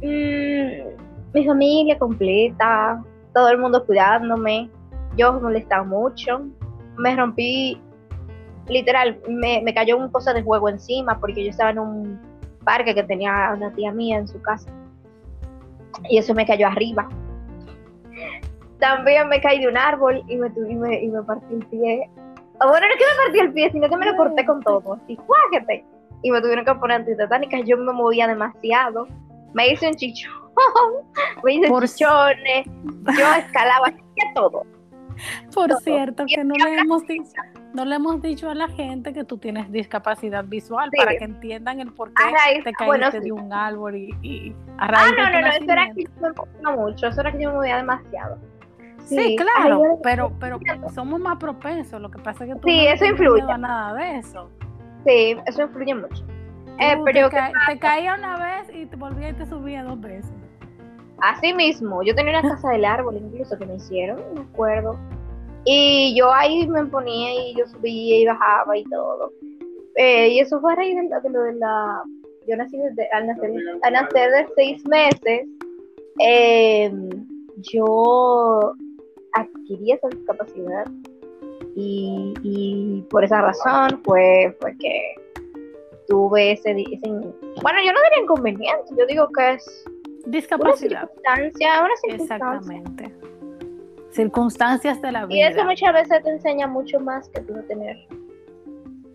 Mm, 0.03 1.33
mi 1.33 1.47
familia 1.47 1.99
completa, 1.99 3.03
todo 3.35 3.49
el 3.49 3.59
mundo 3.59 3.85
cuidándome. 3.85 4.71
Yo 5.17 5.35
molestaba 5.41 5.85
mucho. 5.85 6.43
Me 6.97 7.15
rompí, 7.15 7.81
literal, 8.69 9.21
me, 9.29 9.63
me 9.63 9.73
cayó 9.73 9.97
un 9.97 10.11
cosa 10.11 10.33
de 10.33 10.43
juego 10.43 10.69
encima 10.69 11.19
porque 11.21 11.45
yo 11.45 11.51
estaba 11.51 11.71
en 11.71 11.79
un 11.79 12.21
parque 12.65 12.95
que 12.95 13.03
tenía 13.03 13.53
una 13.55 13.71
tía 13.73 13.93
mía 13.93 14.19
en 14.19 14.29
su 14.29 14.41
casa. 14.43 14.71
Y 16.09 16.19
eso 16.19 16.35
me 16.35 16.47
cayó 16.47 16.67
arriba 16.67 17.09
también 18.83 19.29
me 19.29 19.41
caí 19.41 19.61
de 19.61 19.69
un 19.69 19.77
árbol 19.77 20.25
y 20.27 20.37
me, 20.37 20.49
y 20.69 20.75
me, 20.75 21.03
y 21.05 21.09
me 21.09 21.23
partí 21.23 21.55
el 21.55 21.65
pie. 21.67 22.11
Ah, 22.59 22.67
bueno, 22.67 22.85
no 22.89 22.93
es 22.93 22.99
que 22.99 23.05
me 23.05 23.25
partí 23.25 23.39
el 23.39 23.53
pie, 23.53 23.71
sino 23.71 23.89
que 23.89 23.97
me 23.97 24.07
lo 24.07 24.17
corté 24.17 24.45
con 24.45 24.61
todo, 24.61 24.95
así, 24.95 25.17
¡cuáquete! 25.17 25.85
Y 26.23 26.33
me 26.33 26.41
tuvieron 26.41 26.65
que 26.65 26.75
poner 26.75 26.97
antitetánicas, 26.99 27.63
yo 27.65 27.77
me 27.77 27.93
movía 27.93 28.27
demasiado, 28.27 29.07
me 29.55 29.69
hice 29.69 29.87
un 29.87 29.95
chichón, 29.95 30.33
me 31.45 31.55
hice 31.55 31.69
chichones, 31.69 32.67
yo 33.17 33.35
escalaba, 33.39 33.87
hacía 33.87 34.35
todo. 34.35 34.65
Por 35.55 35.77
cierto, 35.83 36.25
que 36.27 36.43
no 36.43 36.55
le, 36.55 36.79
hemos 36.79 37.07
dicho, 37.07 37.31
no 37.75 37.85
le 37.85 37.95
hemos 37.95 38.21
dicho 38.21 38.51
a 38.51 38.55
la 38.57 38.67
gente 38.67 39.13
que 39.13 39.23
tú 39.23 39.39
tienes 39.39 39.71
discapacidad 39.71 40.45
visual 40.45 40.91
para 40.97 41.17
que 41.17 41.25
entiendan 41.25 41.79
el 41.79 41.93
por 41.93 42.09
qué 42.15 42.63
te 42.65 42.73
caíste 42.73 43.21
de 43.21 43.31
un 43.31 43.53
árbol 43.53 43.95
y, 43.95 44.11
y 44.23 44.57
a 44.79 44.89
raíz 44.89 45.15
Ah, 45.19 45.31
no, 45.31 45.41
no, 45.41 45.41
no, 45.41 45.47
eso 45.47 45.71
era 45.71 45.87
que 45.87 46.05
me 46.21 46.31
movía 46.33 46.77
mucho, 46.77 47.07
eso 47.07 47.21
era 47.21 47.31
que 47.31 47.43
yo 47.43 47.51
me 47.51 47.57
movía 47.57 47.77
demasiado. 47.77 48.52
Sí, 49.05 49.37
claro, 49.37 49.99
pero, 50.03 50.33
pero 50.39 50.59
somos 50.95 51.21
más 51.21 51.39
propensos. 51.39 52.01
Lo 52.01 52.11
que 52.11 52.19
pasa 52.19 52.45
es 52.45 52.55
que 52.55 52.61
tú 52.61 52.69
sí, 52.69 52.85
no 52.85 52.91
eso 52.93 53.05
influye. 53.05 53.59
nada 53.59 53.95
de 53.95 54.19
eso. 54.19 54.49
Sí, 55.07 55.37
eso 55.47 55.63
influye 55.63 55.95
mucho. 55.95 56.25
Eh, 56.79 56.97
pero 57.05 57.29
te, 57.29 57.79
caía 57.79 58.15
una 58.15 58.37
vez 58.39 58.75
y 58.75 58.87
te 58.87 58.97
volvía 58.97 59.31
y 59.31 59.35
te 59.35 59.47
subía 59.47 59.85
dos 59.85 60.01
veces. 60.01 60.33
Así 61.19 61.53
mismo, 61.55 62.03
yo 62.03 62.15
tenía 62.15 62.41
una 62.41 62.49
casa 62.49 62.71
del 62.71 62.85
árbol 62.85 63.17
incluso 63.17 63.57
que 63.57 63.67
me 63.67 63.77
hicieron, 63.77 64.21
me 64.35 64.41
acuerdo. 64.41 64.99
Y 65.65 66.17
yo 66.17 66.33
ahí 66.33 66.67
me 66.67 66.85
ponía 66.87 67.33
y 67.35 67.55
yo 67.55 67.67
subía 67.69 68.19
y 68.19 68.27
bajaba 68.27 68.77
y 68.77 68.85
todo. 68.85 69.33
Eh, 69.97 70.31
y 70.31 70.41
eso 70.41 70.61
fue 70.61 70.73
a 70.73 70.77
raíz 70.77 70.97
de, 70.97 71.31
lo 71.31 71.43
de 71.43 71.55
la... 71.55 72.03
Yo 72.49 72.57
nací 72.57 72.77
desde, 72.77 73.09
al, 73.13 73.29
nacer, 73.29 73.53
al 73.83 73.93
nacer 73.93 74.31
de 74.33 74.47
seis 74.57 74.85
meses. 74.89 75.47
Eh, 76.19 76.93
yo 77.73 78.75
adquirí 79.33 79.93
esa 79.93 80.09
discapacidad 80.09 80.87
y, 81.75 83.05
por 83.11 83.25
esa 83.25 83.41
razón 83.41 84.01
fue, 84.05 84.57
fue 84.61 84.77
que 84.79 85.15
tuve 86.07 86.53
ese, 86.53 86.73
Bueno, 86.75 87.79
yo 87.85 87.93
no 87.93 88.01
diría 88.03 88.23
inconveniente, 88.23 88.95
yo 88.99 89.07
digo 89.07 89.29
que 89.37 89.55
es... 89.55 89.85
Discapacidad. 90.27 91.11
Una 91.25 91.37
circunstancia, 91.37 91.81
una 91.81 91.97
circunstancia. 91.97 92.57
Exactamente. 92.57 93.15
Circunstancias 94.11 95.03
de 95.03 95.13
la 95.13 95.27
vida. 95.27 95.39
Y 95.39 95.43
eso 95.43 95.65
muchas 95.65 95.95
veces 95.95 96.23
te 96.23 96.31
enseña 96.31 96.67
mucho 96.67 97.01
más 97.01 97.29
que 97.31 97.41
tú 97.41 97.55
no 97.55 97.63
tener. 97.63 97.97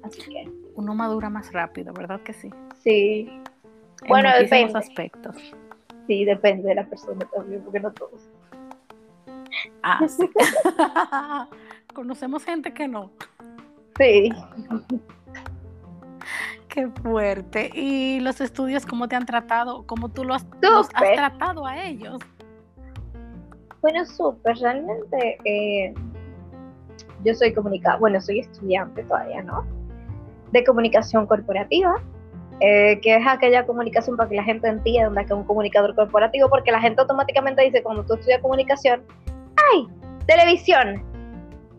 Así 0.04 0.22
que... 0.24 0.50
Uno 0.76 0.94
madura 0.96 1.30
más 1.30 1.54
rápido, 1.54 1.94
¿verdad 1.94 2.22
que 2.22 2.34
sí? 2.34 2.52
Sí. 2.84 3.30
En 4.02 4.08
bueno, 4.08 4.30
depende. 4.38 4.78
aspectos. 4.78 5.36
Sí, 6.08 6.24
depende 6.26 6.70
de 6.70 6.76
la 6.76 6.86
persona 6.86 7.28
también, 7.34 7.62
porque 7.64 7.80
no 7.80 7.92
todos. 7.92 8.30
Ah, 9.90 10.06
sí. 10.08 10.30
Conocemos 11.94 12.44
gente 12.44 12.74
que 12.74 12.88
no. 12.88 13.10
Sí. 13.98 14.30
Qué 16.68 16.88
fuerte. 17.02 17.72
¿Y 17.74 18.20
los 18.20 18.42
estudios 18.42 18.86
cómo 18.86 19.08
te 19.08 19.16
han 19.16 19.26
tratado? 19.26 19.86
¿Cómo 19.88 20.10
tú 20.10 20.26
los, 20.26 20.46
has 20.94 21.14
tratado 21.16 21.66
a 21.66 21.86
ellos? 21.86 22.20
Bueno, 23.82 24.06
súper. 24.06 24.58
Realmente 24.58 25.38
eh, 25.46 25.94
yo 27.24 27.34
soy 27.34 27.54
comunicada, 27.54 27.98
bueno, 27.98 28.20
soy 28.20 28.40
estudiante 28.40 29.04
todavía, 29.04 29.42
¿no? 29.42 29.66
De 30.52 30.64
comunicación 30.66 31.26
corporativa. 31.26 31.96
Eh, 32.60 33.00
que 33.02 33.16
es 33.16 33.28
aquella 33.28 33.68
comunicación 33.68 34.18
para 34.18 34.28
que 34.28 34.36
la 34.36 34.44
gente 34.44 34.68
entienda 34.68 35.22
que 35.24 35.32
es 35.32 35.38
un 35.38 35.44
comunicador 35.44 35.94
corporativo, 35.94 36.50
porque 36.50 36.72
la 36.72 36.82
gente 36.82 37.02
automáticamente 37.02 37.62
dice, 37.62 37.84
cuando 37.84 38.04
tú 38.04 38.16
estudias 38.16 38.42
comunicación, 38.42 39.04
¡ay! 39.72 39.88
Televisión, 40.28 41.04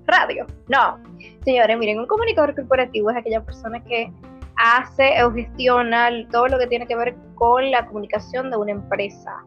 radio. 0.06 0.46
No, 0.68 0.98
señores, 1.44 1.78
miren, 1.78 2.00
un 2.00 2.06
comunicador 2.06 2.54
corporativo 2.54 3.10
es 3.10 3.16
aquella 3.16 3.42
persona 3.42 3.82
que 3.84 4.10
hace 4.56 5.22
o 5.22 5.32
gestiona 5.32 6.10
todo 6.30 6.48
lo 6.48 6.58
que 6.58 6.66
tiene 6.66 6.86
que 6.86 6.96
ver 6.96 7.14
con 7.34 7.70
la 7.70 7.86
comunicación 7.86 8.50
de 8.50 8.56
una 8.56 8.72
empresa. 8.72 9.44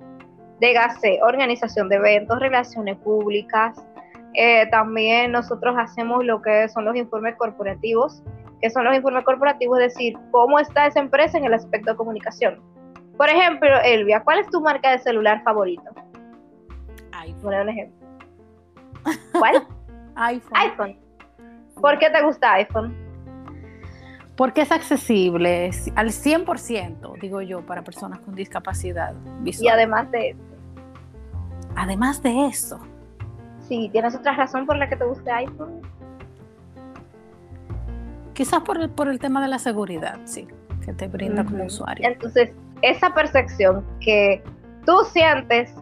Dígase, 0.59 1.19
organización 1.23 1.89
de 1.89 1.95
eventos, 1.95 2.39
relaciones 2.39 2.97
públicas. 2.97 3.83
Eh, 4.35 4.67
también 4.69 5.31
nosotros 5.31 5.75
hacemos 5.77 6.23
lo 6.23 6.41
que 6.41 6.69
son 6.69 6.85
los 6.85 6.95
informes 6.95 7.35
corporativos, 7.35 8.23
que 8.61 8.69
son 8.69 8.85
los 8.85 8.95
informes 8.95 9.25
corporativos, 9.25 9.79
es 9.79 9.93
decir, 9.93 10.15
cómo 10.31 10.59
está 10.59 10.85
esa 10.85 10.99
empresa 10.99 11.37
en 11.37 11.45
el 11.45 11.53
aspecto 11.53 11.91
de 11.91 11.97
comunicación. 11.97 12.61
Por 13.17 13.27
ejemplo, 13.29 13.69
Elvia, 13.83 14.23
¿cuál 14.23 14.39
es 14.39 14.47
tu 14.47 14.61
marca 14.61 14.91
de 14.91 14.99
celular 14.99 15.43
favorito? 15.43 15.83
iPhone. 17.11 17.53
un 17.53 17.69
ejemplo. 17.69 18.00
¿Cuál? 19.31 19.67
iPhone. 20.15 20.51
iPhone. 20.53 20.97
¿Por 21.79 21.97
qué 21.99 22.09
te 22.09 22.21
gusta 22.21 22.53
iPhone? 22.53 22.95
Porque 24.35 24.61
es 24.61 24.71
accesible 24.71 25.71
al 25.95 26.09
100%, 26.09 27.19
digo 27.19 27.41
yo, 27.41 27.65
para 27.65 27.83
personas 27.83 28.19
con 28.19 28.35
discapacidad 28.35 29.13
visual. 29.41 29.65
Y 29.65 29.69
además 29.69 30.11
de 30.11 30.29
eso. 30.29 30.39
Además 31.75 32.23
de 32.23 32.47
eso. 32.47 32.79
Sí, 33.67 33.89
¿tienes 33.91 34.15
otra 34.15 34.33
razón 34.33 34.65
por 34.65 34.77
la 34.77 34.89
que 34.89 34.95
te 34.95 35.05
gusta 35.05 35.37
iPhone? 35.37 35.81
Quizás 38.33 38.61
por 38.61 38.81
el, 38.81 38.89
por 38.89 39.07
el 39.07 39.19
tema 39.19 39.41
de 39.41 39.47
la 39.47 39.59
seguridad, 39.59 40.19
sí, 40.25 40.47
que 40.83 40.93
te 40.93 41.07
brinda 41.07 41.45
como 41.45 41.65
usuario. 41.65 42.07
Entonces, 42.07 42.51
esa 42.81 43.13
percepción 43.13 43.85
que 43.99 44.43
tú 44.85 45.03
sientes 45.11 45.73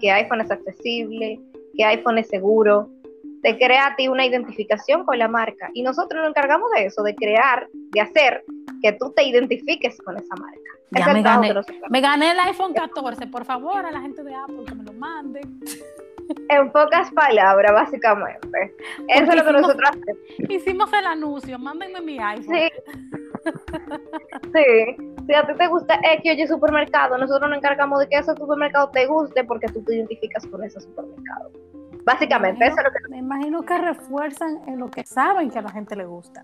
que 0.00 0.12
iPhone 0.12 0.40
es 0.40 0.50
accesible, 0.50 1.40
que 1.76 1.84
iPhone 1.84 2.18
es 2.18 2.28
seguro, 2.28 2.90
te 3.42 3.58
crea 3.58 3.88
a 3.88 3.96
ti 3.96 4.08
una 4.08 4.24
identificación 4.24 5.04
con 5.04 5.18
la 5.18 5.28
marca. 5.28 5.70
Y 5.74 5.82
nosotros 5.82 6.22
nos 6.22 6.30
encargamos 6.30 6.70
de 6.74 6.86
eso, 6.86 7.02
de 7.02 7.14
crear, 7.14 7.68
de 7.72 8.00
hacer 8.00 8.42
que 8.82 8.92
tú 8.92 9.12
te 9.14 9.24
identifiques 9.24 9.98
con 10.02 10.16
esa 10.16 10.34
marca. 10.36 10.60
Ya 10.92 11.12
me 11.12 11.22
gané, 11.22 11.54
me 11.90 12.00
gané 12.00 12.30
el 12.30 12.40
iPhone 12.40 12.72
14, 12.72 13.26
por 13.26 13.44
favor, 13.44 13.84
a 13.84 13.90
la 13.90 14.00
gente 14.00 14.22
de 14.22 14.34
Apple 14.34 14.64
que 14.66 14.74
me 14.74 14.84
lo 14.84 14.92
mande. 14.94 15.40
En 16.48 16.72
pocas 16.72 17.10
palabras, 17.10 17.72
básicamente. 17.72 18.74
Eso 19.08 19.30
es 19.30 19.36
lo 19.36 19.44
que 19.44 19.52
nosotros 19.52 19.90
hacemos. 19.90 20.18
Hicimos 20.48 20.92
el 20.92 21.06
anuncio, 21.06 21.58
mándenme 21.58 22.00
mi 22.00 22.18
iPhone. 22.18 22.54
Sí. 22.54 22.70
Sí. 24.54 24.96
Si 25.26 25.34
a 25.34 25.46
ti 25.46 25.54
te 25.54 25.66
gusta 25.66 25.98
X 26.02 26.50
o 26.50 26.54
supermercado, 26.54 27.18
nosotros 27.18 27.48
nos 27.48 27.58
encargamos 27.58 28.00
de 28.00 28.08
que 28.08 28.16
ese 28.16 28.34
supermercado 28.34 28.90
te 28.90 29.06
guste 29.06 29.44
porque 29.44 29.66
tú 29.68 29.82
te 29.82 29.96
identificas 29.96 30.46
con 30.46 30.62
ese 30.64 30.80
supermercado. 30.80 31.50
Básicamente, 32.04 32.66
eso 32.66 32.76
es 32.76 32.84
lo 32.84 32.90
que... 32.90 33.08
Me 33.10 33.18
imagino 33.18 33.62
que 33.62 33.78
refuerzan 33.78 34.60
en 34.66 34.78
lo 34.78 34.90
que 34.90 35.04
saben 35.04 35.50
que 35.50 35.58
a 35.58 35.62
la 35.62 35.70
gente 35.70 35.96
le 35.96 36.04
gusta. 36.04 36.42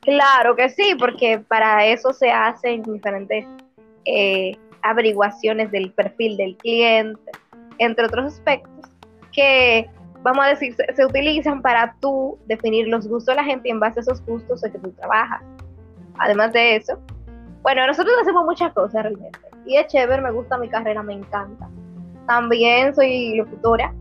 Claro 0.00 0.56
que 0.56 0.68
sí, 0.70 0.94
porque 0.98 1.40
para 1.40 1.84
eso 1.86 2.12
se 2.12 2.30
hacen 2.30 2.82
diferentes 2.82 3.46
eh, 4.04 4.56
averiguaciones 4.82 5.70
del 5.70 5.92
perfil 5.92 6.36
del 6.36 6.56
cliente, 6.56 7.30
entre 7.78 8.06
otros 8.06 8.34
aspectos, 8.34 8.88
que 9.32 9.88
vamos 10.22 10.44
a 10.44 10.48
decir, 10.48 10.74
se, 10.94 11.04
utilizan 11.04 11.62
para 11.62 11.94
tú 12.00 12.38
definir 12.46 12.88
los 12.88 13.06
gustos 13.08 13.34
de 13.34 13.42
la 13.42 13.44
gente 13.44 13.68
y 13.68 13.72
en 13.72 13.80
base 13.80 14.00
a 14.00 14.02
esos 14.02 14.24
gustos 14.24 14.64
es 14.64 14.72
que 14.72 14.78
tú 14.78 14.90
trabajas. 14.92 15.42
Además 16.20 16.52
de 16.52 16.76
eso, 16.76 16.98
bueno, 17.62 17.86
nosotros 17.86 18.14
hacemos 18.20 18.44
muchas 18.44 18.72
cosas 18.72 19.02
realmente. 19.02 19.38
Y 19.66 19.76
es 19.76 19.86
chévere, 19.88 20.22
me 20.22 20.30
gusta 20.30 20.58
mi 20.58 20.68
carrera, 20.68 21.02
me 21.02 21.14
encanta. 21.14 21.68
También 22.26 22.94
soy 22.94 23.36
locutora, 23.36 23.92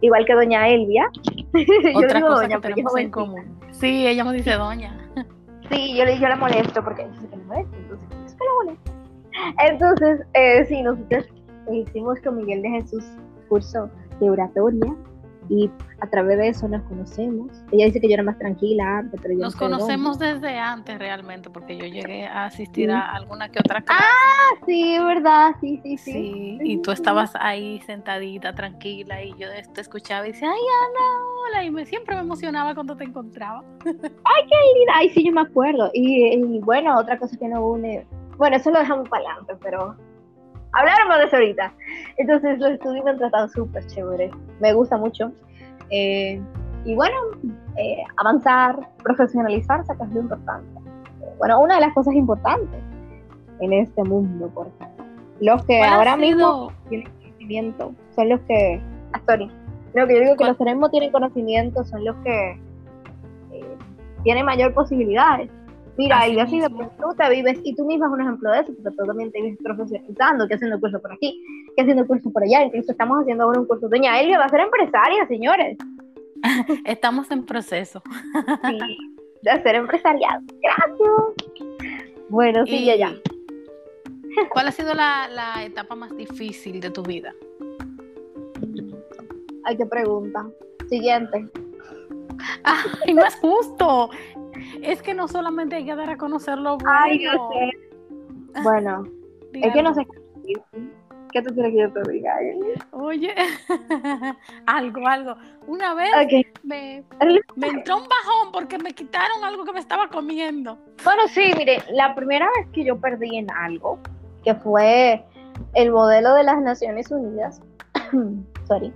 igual 0.00 0.24
que 0.24 0.34
doña 0.34 0.68
Elvia. 0.68 1.10
Otra 1.94 2.20
cosa 2.20 2.48
que 2.48 2.58
tenemos 2.58 2.96
en 2.96 3.10
común. 3.10 3.58
Sí, 3.72 4.06
ella 4.06 4.24
me 4.24 4.32
dice 4.32 4.52
doña. 4.54 4.96
Sí, 5.70 5.96
yo, 5.96 6.04
yo 6.04 6.28
la 6.28 6.36
molesto 6.36 6.82
porque 6.82 7.06
dice 7.08 7.28
que 7.28 7.36
la 7.36 7.44
molesto, 7.44 7.76
entonces 7.76 8.08
es 8.26 8.34
que 8.34 8.44
la 8.44 8.64
molesto. 8.64 8.92
Entonces, 9.58 10.26
eh, 10.34 10.64
sí, 10.66 10.82
nosotros 10.82 11.26
hicimos 11.72 12.20
con 12.20 12.36
Miguel 12.36 12.62
de 12.62 12.70
Jesús 12.70 13.04
curso 13.48 13.90
de 14.20 14.30
oratoria 14.30 14.94
y 15.48 15.70
a 16.00 16.06
través 16.08 16.38
de 16.38 16.48
eso 16.48 16.68
nos 16.68 16.82
conocemos. 16.82 17.50
Ella 17.72 17.86
dice 17.86 18.00
que 18.00 18.08
yo 18.08 18.14
era 18.14 18.22
más 18.22 18.38
tranquila 18.38 18.98
antes, 18.98 19.20
pero 19.20 19.34
yo 19.34 19.40
Nos 19.40 19.56
conocemos 19.56 20.18
desde 20.18 20.58
antes 20.58 20.98
realmente, 20.98 21.50
porque 21.50 21.76
yo 21.76 21.86
llegué 21.86 22.26
a 22.26 22.46
asistir 22.46 22.90
a 22.90 23.12
alguna 23.12 23.50
que 23.50 23.58
otra 23.58 23.80
clase. 23.82 24.02
Ah, 24.02 24.64
sí, 24.66 24.98
verdad, 24.98 25.50
sí, 25.60 25.80
sí, 25.82 25.96
sí. 25.96 26.12
Sí, 26.12 26.58
y 26.62 26.82
tú 26.82 26.90
estabas 26.90 27.32
ahí 27.38 27.80
sentadita, 27.80 28.54
tranquila, 28.54 29.22
y 29.22 29.30
yo 29.38 29.48
te 29.72 29.80
escuchaba 29.80 30.26
y 30.26 30.32
decía, 30.32 30.50
ay, 30.50 30.60
Ana, 30.84 31.26
hola, 31.46 31.64
y 31.64 31.70
me, 31.70 31.86
siempre 31.86 32.14
me 32.14 32.22
emocionaba 32.22 32.74
cuando 32.74 32.96
te 32.96 33.04
encontraba. 33.04 33.64
Ay, 33.84 34.44
qué 34.48 34.78
linda, 34.78 34.92
ay, 34.94 35.10
sí, 35.10 35.24
yo 35.24 35.32
me 35.32 35.42
acuerdo. 35.42 35.90
Y, 35.94 36.58
bueno, 36.60 36.98
otra 36.98 37.18
cosa 37.18 37.36
que 37.36 37.48
nos 37.48 37.60
une, 37.60 38.06
bueno, 38.36 38.56
eso 38.56 38.70
lo 38.70 38.78
dejamos 38.78 39.08
para 39.08 39.24
adelante, 39.24 39.54
pero 39.62 39.96
hablaremos 40.76 41.18
de 41.18 41.24
eso 41.24 41.36
ahorita. 41.36 41.72
Entonces 42.18 42.58
los 42.58 42.70
estudios 42.70 43.04
me 43.04 43.10
han 43.10 43.18
tratado 43.18 43.48
súper 43.48 43.86
chévere, 43.86 44.30
me 44.60 44.72
gusta 44.72 44.96
mucho. 44.96 45.32
Eh, 45.90 46.40
y 46.84 46.94
bueno, 46.94 47.16
eh, 47.76 48.02
avanzar, 48.18 48.78
profesionalizarse, 49.02 49.96
que 49.96 50.04
es 50.04 50.10
lo 50.10 50.20
importante. 50.20 50.80
Bueno, 51.38 51.60
una 51.60 51.76
de 51.76 51.80
las 51.80 51.94
cosas 51.94 52.14
importantes 52.14 52.80
en 53.60 53.72
este 53.72 54.04
mundo, 54.04 54.50
porque 54.54 54.86
los 55.40 55.64
que 55.64 55.82
ahora 55.82 56.16
mismo 56.16 56.72
tienen 56.88 57.08
conocimiento 57.10 57.94
son 58.14 58.28
los 58.28 58.40
que, 58.42 58.80
ah, 59.12 59.20
sorry, 59.26 59.50
lo 59.94 60.06
que 60.06 60.14
yo 60.14 60.20
digo 60.20 60.36
que 60.36 60.44
los 60.44 60.56
que 60.56 60.64
tienen 60.90 61.10
conocimiento 61.10 61.84
son 61.84 62.04
los 62.04 62.16
que 62.16 62.50
eh, 63.52 63.76
tienen 64.22 64.44
mayor 64.44 64.74
posibilidades. 64.74 65.50
Mira, 65.98 66.28
y 66.28 66.38
así 66.38 66.60
de 66.60 66.68
tú 66.68 67.14
te 67.16 67.30
vives, 67.30 67.58
y 67.64 67.74
tú 67.74 67.86
misma 67.86 68.06
es 68.06 68.12
un 68.12 68.20
ejemplo 68.20 68.50
de 68.50 68.60
eso, 68.60 68.72
porque 68.74 68.96
tú 68.96 69.04
también 69.06 69.32
te 69.32 69.40
vives 69.40 69.58
profesionalizando, 69.62 70.46
que 70.46 70.54
haciendo 70.54 70.78
curso 70.78 71.00
por 71.00 71.12
aquí, 71.12 71.42
que 71.74 71.82
haciendo 71.82 72.06
curso 72.06 72.30
por 72.30 72.42
allá, 72.42 72.64
incluso 72.64 72.92
estamos 72.92 73.20
haciendo 73.20 73.44
ahora 73.44 73.60
un 73.60 73.66
curso. 73.66 73.88
Doña 73.88 74.20
Elvia 74.20 74.38
va 74.38 74.44
a 74.44 74.48
ser 74.50 74.60
empresaria, 74.60 75.26
señores. 75.26 75.78
Estamos 76.84 77.30
en 77.30 77.44
proceso. 77.44 78.02
Sí, 78.64 78.78
de 79.42 79.62
ser 79.62 79.74
empresariado. 79.76 80.42
Gracias. 80.62 81.70
Bueno, 82.28 82.66
sí, 82.66 82.84
ya, 82.84 82.96
ya. 82.96 83.14
¿Cuál 84.50 84.68
ha 84.68 84.72
sido 84.72 84.92
la, 84.92 85.28
la 85.28 85.64
etapa 85.64 85.94
más 85.94 86.14
difícil 86.14 86.80
de 86.80 86.90
tu 86.90 87.02
vida? 87.02 87.32
Ay, 89.64 89.76
qué 89.76 89.86
pregunta. 89.86 90.46
Siguiente. 90.88 91.48
Ay, 92.62 93.14
no 93.14 93.24
es 93.24 93.34
justo. 93.36 94.10
Es 94.82 95.02
que 95.02 95.14
no 95.14 95.28
solamente 95.28 95.76
hay 95.76 95.84
que 95.84 95.94
dar 95.94 96.10
a 96.10 96.16
conocer 96.16 96.58
lo 96.58 96.78
bueno. 96.78 96.98
Ay, 97.02 97.22
yo 97.22 97.30
sé. 97.52 97.70
Bueno, 98.62 99.04
es 99.52 99.70
que 99.70 99.82
no 99.82 99.92
sé. 99.92 100.06
¿Qué 101.30 101.42
tú 101.42 101.52
quieres 101.52 101.72
que 101.72 101.78
yo 101.78 101.92
te 101.92 102.10
diga? 102.10 102.34
Oye, 102.92 103.34
algo, 104.66 105.06
algo. 105.06 105.34
Una 105.66 105.92
vez 105.92 106.10
me, 106.62 107.04
me, 107.56 107.66
entró 107.66 107.98
un 107.98 108.08
bajón 108.08 108.52
porque 108.52 108.78
me 108.78 108.92
quitaron 108.92 109.44
algo 109.44 109.64
que 109.64 109.72
me 109.72 109.80
estaba 109.80 110.08
comiendo. 110.08 110.78
Bueno, 111.04 111.28
sí, 111.28 111.52
mire, 111.58 111.82
la 111.92 112.14
primera 112.14 112.46
vez 112.56 112.68
que 112.72 112.84
yo 112.84 112.98
perdí 112.98 113.36
en 113.36 113.50
algo, 113.50 113.98
que 114.44 114.54
fue 114.54 115.22
el 115.74 115.90
modelo 115.90 116.34
de 116.34 116.44
las 116.44 116.62
Naciones 116.62 117.10
Unidas, 117.10 117.60
sorry, 118.66 118.92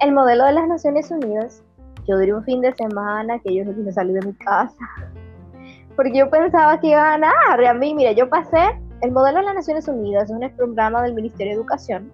el 0.00 0.12
modelo 0.12 0.46
de 0.46 0.52
las 0.52 0.66
Naciones 0.66 1.10
Unidas, 1.10 1.62
yo 2.08 2.16
duré 2.16 2.34
un 2.34 2.44
fin 2.44 2.60
de 2.60 2.74
semana 2.74 3.38
que 3.40 3.54
yo 3.54 3.64
me 3.64 3.92
salí 3.92 4.12
de 4.14 4.22
mi 4.26 4.32
casa. 4.34 4.76
Porque 5.96 6.16
yo 6.16 6.30
pensaba 6.30 6.80
que 6.80 6.88
iba 6.88 7.02
a 7.02 7.18
ganar. 7.18 7.64
A 7.64 7.74
mí, 7.74 7.94
mira, 7.94 8.12
yo 8.12 8.28
pasé 8.28 8.80
el 9.02 9.12
modelo 9.12 9.38
de 9.38 9.44
las 9.44 9.54
Naciones 9.54 9.86
Unidas, 9.88 10.30
es 10.30 10.30
un 10.30 10.56
programa 10.56 11.02
del 11.02 11.14
Ministerio 11.14 11.52
de 11.52 11.56
Educación 11.56 12.12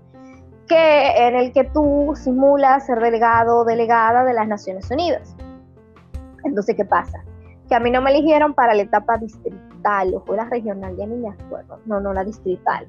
que, 0.69 1.29
en 1.29 1.37
el 1.37 1.53
que 1.53 1.65
tú 1.65 2.13
simulas 2.17 2.87
ser 2.87 2.99
delegado 3.01 3.59
o 3.59 3.65
delegada 3.65 4.25
de 4.25 4.35
las 4.35 4.49
Naciones 4.49 4.91
Unidas. 4.91 5.37
Entonces, 6.45 6.75
¿qué 6.77 6.85
pasa? 6.85 7.23
Que 7.69 7.75
a 7.75 7.81
mí 7.81 7.91
no 7.91 8.03
me 8.03 8.11
eligieron 8.11 8.55
para 8.55 8.75
la 8.75 8.83
etapa 8.83 9.17
distrital 9.19 10.15
o 10.15 10.21
fue 10.21 10.37
la 10.37 10.45
regional, 10.45 10.97
ya 10.97 11.07
ni 11.07 11.17
me 11.17 11.29
acuerdo. 11.29 11.79
No, 11.87 12.01
no, 12.01 12.13
la 12.13 12.25
distrital. 12.25 12.87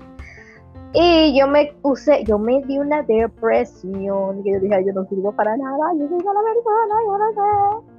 Y 0.94 1.38
yo 1.38 1.48
me 1.48 1.74
puse, 1.82 2.24
yo 2.24 2.40
me 2.40 2.62
di 2.62 2.80
una 2.80 3.02
depresión, 3.04 4.44
que 4.44 4.54
yo 4.54 4.60
dije, 4.60 4.86
yo 4.86 4.94
no 4.94 5.06
sirvo 5.06 5.32
para 5.34 5.58
nada, 5.58 5.94
yo 6.00 6.08
soy 6.08 6.18
la 6.20 6.42
persona, 6.42 6.96
yo 7.06 7.18
no 7.18 7.32
sé. 7.34 7.96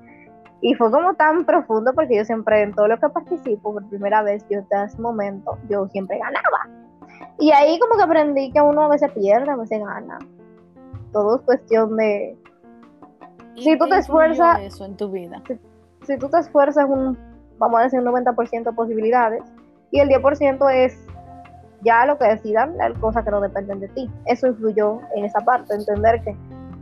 Y 0.62 0.74
fue 0.74 0.90
como 0.90 1.14
tan 1.14 1.44
profundo 1.44 1.92
porque 1.94 2.16
yo 2.16 2.24
siempre 2.24 2.62
en 2.62 2.72
todo 2.72 2.88
lo 2.88 2.98
que 2.98 3.08
participo, 3.08 3.74
por 3.74 3.86
primera 3.88 4.22
vez, 4.22 4.46
yo 4.48 4.60
hasta 4.60 4.84
ese 4.84 5.00
momento, 5.00 5.58
yo 5.68 5.86
siempre 5.88 6.18
ganaba. 6.18 6.68
Y 7.38 7.52
ahí 7.52 7.78
como 7.78 7.96
que 7.96 8.02
aprendí 8.02 8.50
que 8.50 8.60
uno 8.60 8.82
a 8.82 8.88
veces 8.88 9.10
pierde, 9.12 9.50
a 9.50 9.56
veces 9.56 9.78
gana. 9.78 10.18
Todo 11.12 11.36
es 11.36 11.42
cuestión 11.42 11.96
de... 11.96 12.36
Si 13.56 13.78
tú 13.78 13.86
te 13.88 13.98
esfuerzas... 13.98 14.60
Eso 14.60 14.86
en 14.86 14.96
tu 14.96 15.10
vida. 15.10 15.42
Si, 15.46 15.58
si 16.06 16.18
tú 16.18 16.28
te 16.30 16.38
esfuerzas 16.38 16.86
un, 16.88 17.18
vamos 17.58 17.80
a 17.80 17.82
decir, 17.84 18.00
un 18.00 18.06
90% 18.06 18.64
de 18.64 18.72
posibilidades, 18.72 19.42
y 19.90 20.00
el 20.00 20.08
10% 20.08 20.72
es 20.74 21.05
ya 21.82 22.06
lo 22.06 22.18
que 22.18 22.26
decidan, 22.26 22.76
las 22.76 22.98
cosas 22.98 23.24
que 23.24 23.30
no 23.30 23.40
dependen 23.40 23.80
de 23.80 23.88
ti. 23.88 24.10
Eso 24.26 24.48
influyó 24.48 25.00
en 25.14 25.24
esa 25.24 25.40
parte, 25.40 25.74
entender 25.74 26.22
que, 26.22 26.36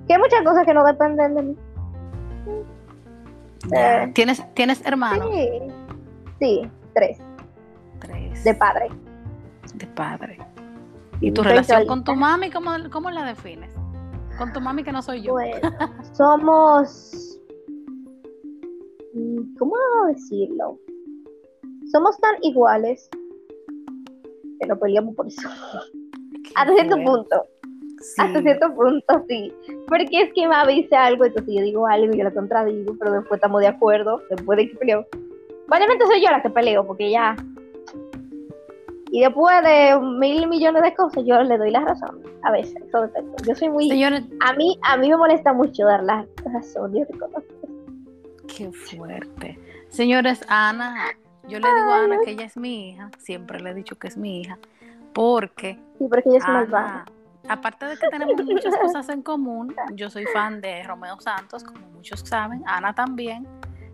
que 0.06 0.14
hay 0.14 0.18
muchas 0.18 0.42
cosas 0.42 0.64
que 0.64 0.74
no 0.74 0.84
dependen 0.84 1.34
de 1.34 1.42
mí. 1.42 1.56
Eh, 3.72 4.10
¿Tienes, 4.14 4.42
¿Tienes 4.54 4.84
hermanos? 4.86 5.28
Sí, 5.32 5.60
sí, 6.38 6.70
tres. 6.94 7.18
Tres. 8.00 8.44
De 8.44 8.54
padre. 8.54 8.88
De 9.74 9.86
padre. 9.86 10.38
¿Y 11.20 11.32
tu 11.32 11.42
relación 11.42 11.86
con 11.86 12.04
tu 12.04 12.14
mami, 12.14 12.50
cómo, 12.50 12.70
cómo 12.92 13.10
la 13.10 13.24
defines? 13.24 13.72
Con 14.36 14.52
tu 14.52 14.60
mami 14.60 14.82
que 14.84 14.92
no 14.92 15.00
soy 15.00 15.22
yo. 15.22 15.32
Bueno, 15.32 15.70
somos... 16.12 17.38
Mm, 19.14 19.56
¿Cómo 19.58 19.74
decirlo? 20.08 20.78
Somos 21.90 22.18
tan 22.18 22.34
iguales 22.42 23.08
que 24.61 24.66
no 24.66 24.78
peleamos 24.78 25.14
por 25.14 25.26
eso. 25.26 25.49
Hasta 26.54 26.75
cierto 26.75 26.96
punto. 26.96 27.46
Hasta 28.18 28.42
cierto 28.42 28.75
punto, 28.75 29.25
sí. 29.28 29.52
Porque 29.88 30.23
es 30.23 30.32
que 30.34 30.46
me 30.46 30.73
dice 30.73 30.94
algo, 30.94 31.25
entonces 31.25 31.54
yo 31.54 31.62
digo 31.62 31.87
algo 31.87 32.14
y 32.14 32.18
yo 32.18 32.25
la 32.25 32.32
contradigo, 32.32 32.94
pero 32.99 33.12
después 33.12 33.38
estamos 33.38 33.61
de 33.61 33.68
acuerdo, 33.68 34.20
después 34.30 34.56
de 34.58 34.68
que 34.68 34.76
peleo. 34.76 35.06
Obviamente 35.68 36.06
soy 36.06 36.23
yo 36.23 36.30
la 36.30 36.42
que 36.42 36.50
peleo, 36.50 36.87
porque 36.87 37.11
ya. 37.11 37.37
Y 39.11 39.20
después 39.20 39.62
de 39.62 39.99
mil 40.00 40.49
millones 40.49 40.82
de 40.82 40.94
cosas, 40.94 41.25
yo 41.25 41.40
le 41.42 41.56
doy 41.56 41.70
la 41.70 41.80
razón. 41.80 42.20
A 42.42 42.50
veces, 42.50 42.76
eso 42.87 43.02
depende. 43.02 43.37
Yo 43.46 43.54
soy 43.54 43.68
muy. 43.70 44.02
A 44.02 44.52
mí, 44.54 44.78
a 44.82 44.96
mí 44.96 45.08
me 45.08 45.16
molesta 45.16 45.52
mucho 45.52 45.84
dar 45.84 46.02
la 46.02 46.26
razón, 46.52 46.94
yo 46.94 47.04
reconozco. 47.11 47.54
Qué 48.56 48.70
fuerte. 48.73 49.58
Señores, 49.88 50.44
Ana, 50.49 50.96
yo 51.48 51.58
le 51.58 51.74
digo 51.74 51.90
a 51.90 52.04
Ana 52.04 52.18
que 52.24 52.32
ella 52.32 52.44
es 52.44 52.56
mi 52.56 52.90
hija, 52.90 53.10
siempre 53.18 53.60
le 53.60 53.70
he 53.70 53.74
dicho 53.74 53.96
que 53.96 54.08
es 54.08 54.16
mi 54.16 54.40
hija, 54.40 54.58
porque... 55.12 55.78
Sí, 55.98 56.06
porque 56.08 56.28
ella 56.28 56.38
es 56.38 56.48
malvada. 56.48 57.04
Aparte 57.48 57.86
de 57.86 57.96
que 57.96 58.08
tenemos 58.08 58.34
muchas 58.44 58.76
cosas 58.76 59.08
en 59.10 59.22
común, 59.22 59.74
yo 59.92 60.10
soy 60.10 60.24
fan 60.26 60.60
de 60.60 60.82
Romeo 60.82 61.20
Santos, 61.20 61.64
como 61.64 61.86
muchos 61.88 62.20
saben, 62.20 62.62
Ana 62.66 62.94
también. 62.94 63.46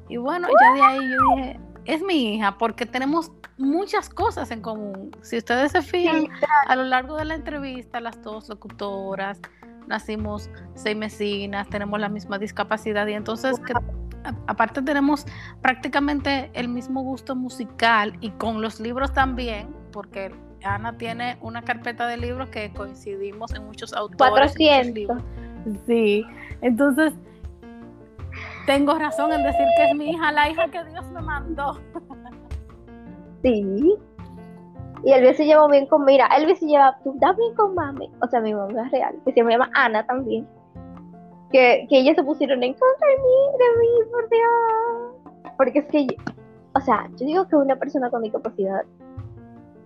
Y 0.09 0.17
bueno, 0.17 0.49
ya 0.61 0.73
de 0.75 0.83
ahí 0.83 1.11
yo 1.11 1.37
dije, 1.37 1.61
es 1.85 2.03
mi 2.03 2.35
hija, 2.35 2.57
porque 2.59 2.87
tenemos 2.87 3.33
muchas 3.59 4.09
cosas 4.09 4.51
en 4.51 4.61
común. 4.61 5.11
Si 5.23 5.37
ustedes 5.37 5.73
se 5.73 5.83
fijan, 5.83 6.29
a 6.67 6.77
lo 6.77 6.85
largo 6.85 7.17
de 7.17 7.25
la 7.25 7.35
entrevista, 7.35 8.01
las 8.01 8.21
dos 8.23 8.49
locutoras, 8.49 9.41
nacimos 9.87 10.51
seis 10.75 10.97
mesinas, 10.97 11.69
tenemos 11.69 12.01
la 12.01 12.09
misma 12.09 12.39
discapacidad 12.39 13.07
y 13.07 13.15
entonces 13.15 13.59
que, 13.61 13.75
aparte 14.47 14.83
tenemos 14.83 15.27
prácticamente 15.63 16.51
el 16.55 16.69
mismo 16.69 17.03
gusto 17.03 17.35
musical 17.35 18.17
y 18.21 18.31
con 18.31 18.61
los 18.61 18.81
libros 18.81 19.13
también, 19.13 19.75
porque 19.93 20.33
Ana 20.65 20.97
tiene 20.97 21.39
una 21.41 21.63
carpeta 21.63 22.07
de 22.07 22.17
libros 22.17 22.49
que 22.51 22.73
coincidimos 22.73 23.55
en 23.55 23.67
muchos 23.67 23.93
autores. 23.93 24.55
400. 24.55 25.23
Sí, 25.87 26.25
entonces 26.63 27.13
tengo 28.67 28.95
razón 28.95 29.33
en 29.33 29.43
decir 29.43 29.67
que 29.77 29.91
es 29.91 29.97
mi 29.97 30.11
hija, 30.11 30.33
la 30.33 30.49
hija 30.49 30.69
que 30.69 30.85
Dios 30.85 31.11
me 31.11 31.21
mandó. 31.21 31.79
Sí. 33.43 33.97
Y 35.03 35.13
Elvis 35.13 35.39
se 35.39 35.47
llevó 35.47 35.67
bien 35.69 35.87
con, 35.87 36.05
mira, 36.05 36.27
Elvis 36.37 36.59
se 36.59 36.67
lleva 36.67 36.97
bien 37.05 37.55
con 37.57 37.75
mami, 37.75 38.11
o 38.21 38.27
sea, 38.29 38.41
mi 38.41 38.53
mamá 38.53 38.85
es 38.87 38.93
real, 38.93 39.17
que 39.25 39.33
se 39.33 39.43
llama 39.43 39.71
Ana 39.75 40.05
también. 40.07 40.47
Que, 41.53 41.87
que 41.89 41.99
ellas 41.99 42.17
se 42.17 42.23
pusieron 42.23 42.63
en 42.63 42.75
contra 42.75 43.09
de 43.09 43.17
mí, 43.17 43.59
de 43.59 43.79
mí, 43.81 44.11
por 44.11 44.29
Dios. 44.29 45.55
Porque 45.57 45.79
es 45.81 45.87
que, 45.87 46.07
o 46.75 46.81
sea, 46.81 47.09
yo 47.17 47.27
digo 47.27 47.49
que 47.49 47.57
una 47.57 47.77
persona 47.77 48.09
con 48.11 48.23
discapacidad 48.23 48.85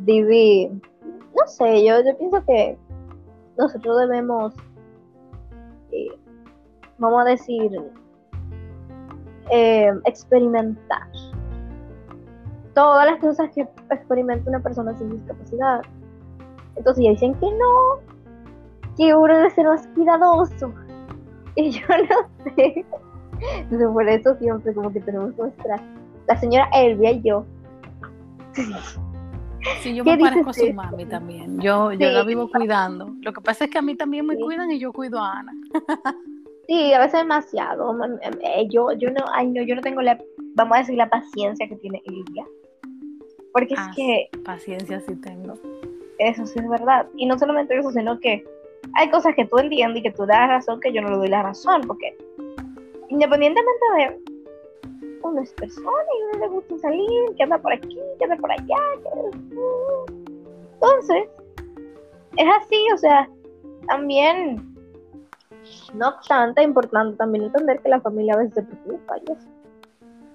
vive, 0.01 0.71
no 1.03 1.47
sé, 1.47 1.85
yo, 1.85 2.05
yo 2.05 2.17
pienso 2.19 2.45
que 2.45 2.77
nosotros 3.57 3.99
debemos, 4.01 4.55
eh, 5.93 6.09
vamos 6.99 7.23
a 7.23 7.31
decir, 7.31 7.81
eh, 9.51 9.93
experimentar 10.05 11.09
todas 12.75 13.07
las 13.07 13.21
cosas 13.21 13.51
que 13.55 13.69
experimenta 13.91 14.51
una 14.51 14.61
persona 14.61 14.97
sin 14.99 15.11
discapacidad. 15.11 15.83
Entonces 16.77 17.05
ya 17.05 17.11
dicen 17.11 17.35
que 17.35 17.47
no, 17.47 18.01
que 18.97 19.15
uno 19.15 19.35
debe 19.35 19.51
ser 19.51 19.67
más 19.67 19.87
cuidadoso. 19.89 20.73
Y 21.57 21.71
yo 21.71 21.87
no 21.89 22.53
sé. 22.57 22.85
Entonces 23.59 23.89
por 23.93 24.09
eso 24.09 24.37
siempre 24.39 24.75
como 24.75 24.93
que 24.93 25.01
tenemos 25.01 25.37
nuestra, 25.37 25.81
la 26.27 26.41
señora 26.41 26.69
Elvia 26.75 27.13
y 27.13 27.23
yo. 27.23 27.45
Sí, 29.81 29.95
yo 29.95 30.05
me 30.05 30.19
parezco 30.19 30.51
a 30.51 30.53
su 30.53 30.73
mami 30.73 31.07
también. 31.07 31.61
Yo, 31.61 31.93
yo 31.93 32.11
la 32.11 32.23
vivo 32.25 32.51
cuidando. 32.51 33.15
Lo 33.21 33.33
que 33.33 33.41
pasa 33.41 33.65
es 33.65 33.71
que 33.71 33.79
a 33.79 33.83
mí 33.83 33.97
también 33.97 34.27
me 34.27 34.37
cuidan 34.37 34.71
y 34.71 34.79
yo 34.79 34.93
cuido 34.93 35.19
a 35.19 35.39
Ana. 35.39 35.53
Sí, 36.67 36.93
a 36.95 36.99
veces 36.99 37.21
demasiado. 37.21 37.95
Eh, 38.41 38.69
yo, 38.71 38.93
yo 38.93 39.11
no, 39.11 39.23
ay 39.35 39.49
no, 39.49 39.63
yo 39.63 39.75
no 39.75 39.83
tengo 39.83 40.01
la, 40.01 40.19
vamos 40.55 40.77
a 40.77 40.81
decir, 40.81 40.97
la 40.97 41.11
paciencia 41.11 41.69
que 41.69 41.77
tiene 41.77 42.03
Elvia. 42.07 42.47
Porque 43.53 43.75
es 43.75 43.81
ah, 43.81 43.93
que... 43.95 44.31
Paciencia 44.45 45.01
sí 45.01 45.15
tengo. 45.17 45.55
Eso 46.19 46.47
sí 46.47 46.59
es 46.59 46.69
verdad. 46.69 47.07
Y 47.17 47.27
no 47.27 47.39
solamente 47.39 47.79
eso, 47.79 47.91
sino 47.91 48.19
que 48.19 48.45
hay 48.95 49.11
cosas 49.11 49.35
que 49.35 49.45
tú 49.47 49.59
entiendes 49.59 50.01
y 50.01 50.03
que 50.03 50.11
tú 50.13 50.27
das 50.27 50.49
razón 50.49 50.81
que 50.81 50.93
yo 50.93 51.03
no 51.03 51.11
le 51.11 51.17
doy 51.17 51.29
la 51.29 51.43
razón, 51.43 51.83
porque 51.87 52.17
independientemente 53.09 53.85
de 53.97 54.21
uno 55.23 55.41
es 55.41 55.53
persona 55.53 55.89
y 55.89 56.37
uno 56.37 56.47
le 56.47 56.49
gusta 56.49 56.79
salir, 56.79 57.35
que 57.37 57.43
anda 57.43 57.59
por 57.59 57.73
aquí, 57.73 57.99
que 58.19 58.25
anda 58.25 58.37
por 58.37 58.53
allá, 58.53 58.79
entonces 60.75 61.29
es 62.37 62.47
así, 62.61 62.87
o 62.93 62.99
sea, 62.99 63.29
también 63.87 64.75
no 65.95 66.09
obstante, 66.09 66.63
importante 66.63 67.17
también 67.17 67.45
entender 67.45 67.81
que 67.81 67.89
la 67.89 68.01
familia 68.01 68.35
a 68.35 68.39
veces 68.39 68.55
se 68.55 68.63
preocupa 68.63 69.17
y 69.19 69.33
eso. 69.33 69.49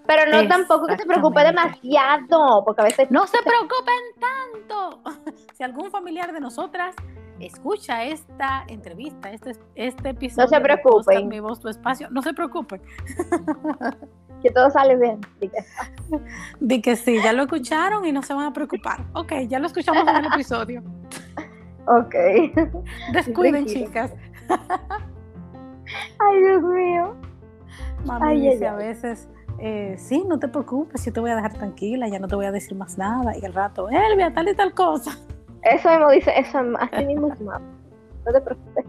Pero 0.08 0.32
no 0.32 0.48
tampoco 0.48 0.88
que 0.88 0.98
se 0.98 1.06
preocupe 1.06 1.44
demasiado, 1.44 2.64
porque 2.66 2.82
a 2.82 2.86
veces... 2.86 3.12
No 3.12 3.28
se 3.28 3.38
preocupen 3.44 3.96
tanto. 4.20 5.02
Si 5.54 5.64
algún 5.64 5.92
familiar 5.92 6.32
de 6.32 6.40
nosotras 6.40 6.96
escucha 7.40 8.04
esta 8.04 8.64
entrevista, 8.68 9.32
este, 9.32 9.56
este 9.76 10.10
episodio... 10.10 10.44
No 10.46 10.50
se 10.50 10.62
preocupen. 10.62 11.28
Mi 11.28 11.40
voz, 11.40 11.60
tu 11.60 11.70
espacio, 11.70 12.10
no 12.10 12.22
se 12.22 12.34
preocupen. 12.34 12.82
Que 14.42 14.52
todo 14.52 14.70
sale 14.70 14.96
bien. 14.96 15.20
Di 16.62 16.82
que 16.82 16.96
sí, 16.96 17.22
ya 17.22 17.34
lo 17.34 17.44
escucharon 17.44 18.06
y 18.06 18.14
no 18.14 18.24
se 18.24 18.34
van 18.34 18.46
a 18.46 18.54
preocupar. 18.54 19.06
Ok, 19.14 19.34
ya 19.50 19.60
lo 19.60 19.68
escuchamos 19.68 20.08
en 20.08 20.16
el 20.16 20.26
episodio. 20.26 20.84
Ok. 21.92 22.14
Descuiden, 23.14 23.66
chicas. 23.66 24.14
Ay, 26.20 26.40
Dios 26.40 26.62
mío. 26.62 27.16
Mami 28.06 28.40
dice 28.42 28.68
a 28.68 28.76
veces 28.76 29.28
eh, 29.58 29.96
sí, 29.98 30.24
no 30.28 30.40
te 30.40 30.48
preocupes, 30.48 31.04
yo 31.04 31.12
te 31.12 31.20
voy 31.20 31.32
a 31.32 31.36
dejar 31.36 31.54
tranquila, 31.54 32.08
ya 32.08 32.20
no 32.20 32.28
te 32.28 32.36
voy 32.36 32.46
a 32.46 32.52
decir 32.52 32.78
más 32.78 32.98
nada. 32.98 33.36
Y 33.38 33.44
al 33.46 33.54
rato, 33.54 33.90
Elvia, 33.90 34.34
tal 34.34 34.48
y 34.50 34.56
tal 34.56 34.74
cosa. 34.74 35.18
Eso 35.64 35.90
mismo 35.90 36.10
dice, 36.12 36.32
eso 36.38 36.60
así 36.80 37.06
mismo 37.06 37.28
es 37.32 37.42
mamá. 37.42 37.62
No 38.26 38.32
te 38.32 38.42
preocupes. 38.42 38.86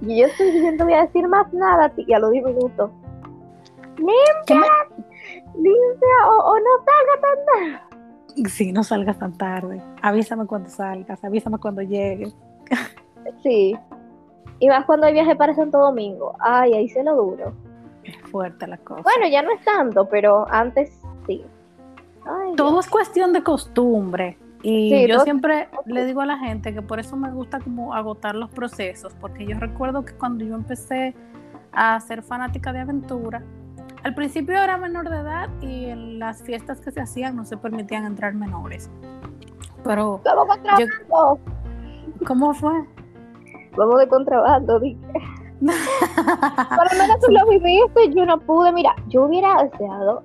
Y 0.00 0.20
yo 0.20 0.26
estoy 0.26 0.50
diciendo, 0.50 0.84
voy 0.84 0.94
a 0.94 1.02
decir 1.02 1.28
más 1.28 1.52
nada 1.52 1.92
y 1.96 2.12
a 2.12 2.18
los 2.18 2.30
10 2.30 2.44
minutos. 2.44 2.90
Limpia, 3.96 4.66
limpia, 5.54 6.28
o, 6.30 6.52
o, 6.52 6.58
no 6.58 6.70
salga 6.84 7.20
tan 7.20 7.46
tarde. 7.46 8.48
Sí, 8.48 8.72
no 8.72 8.84
salgas 8.84 9.18
tan 9.18 9.36
tarde. 9.36 9.82
Avísame 10.02 10.46
cuando 10.46 10.68
salgas, 10.68 11.22
avísame 11.24 11.58
cuando 11.58 11.82
llegues. 11.82 12.34
Sí. 13.42 13.76
Y 14.60 14.68
más 14.68 14.84
cuando 14.84 15.06
hay 15.06 15.12
viaje 15.12 15.36
para 15.36 15.54
Santo 15.54 15.78
Domingo. 15.78 16.34
Ay, 16.40 16.74
ahí 16.74 16.88
se 16.88 17.02
lo 17.02 17.16
duro 17.16 17.52
fuerte 18.30 18.66
la 18.66 18.76
cosa. 18.78 19.02
Bueno, 19.02 19.28
ya 19.28 19.42
no 19.42 19.50
es 19.50 19.62
tanto, 19.64 20.08
pero 20.08 20.46
antes 20.50 21.00
sí. 21.26 21.44
Todo 22.56 22.80
es 22.80 22.88
cuestión 22.88 23.32
de 23.32 23.42
costumbre. 23.42 24.38
Y 24.62 25.06
yo 25.06 25.20
siempre 25.20 25.68
le 25.86 26.04
digo 26.04 26.20
a 26.20 26.26
la 26.26 26.38
gente 26.38 26.74
que 26.74 26.82
por 26.82 26.98
eso 26.98 27.16
me 27.16 27.30
gusta 27.30 27.60
como 27.60 27.94
agotar 27.94 28.34
los 28.34 28.50
procesos, 28.50 29.14
porque 29.20 29.46
yo 29.46 29.58
recuerdo 29.58 30.04
que 30.04 30.14
cuando 30.14 30.44
yo 30.44 30.54
empecé 30.54 31.14
a 31.72 31.98
ser 32.00 32.22
fanática 32.22 32.72
de 32.72 32.80
aventura, 32.80 33.42
al 34.02 34.14
principio 34.14 34.56
era 34.56 34.76
menor 34.78 35.08
de 35.10 35.16
edad 35.16 35.48
y 35.60 35.86
en 35.86 36.18
las 36.18 36.42
fiestas 36.42 36.80
que 36.80 36.90
se 36.90 37.00
hacían 37.00 37.36
no 37.36 37.44
se 37.44 37.56
permitían 37.56 38.04
entrar 38.04 38.34
menores. 38.34 38.90
Pero 39.84 40.20
¿Cómo 42.26 42.52
fue? 42.54 42.72
Vamos 43.76 44.00
de 44.00 44.08
contrabando, 44.08 44.80
dije. 44.80 44.98
Para 45.60 46.90
menos 46.98 47.18
tú 47.20 47.32
lo 47.32 47.46
viviste, 47.46 48.12
yo 48.14 48.26
no 48.26 48.38
pude. 48.40 48.72
Mira, 48.72 48.94
yo 49.08 49.24
hubiera 49.24 49.62
deseado, 49.62 50.22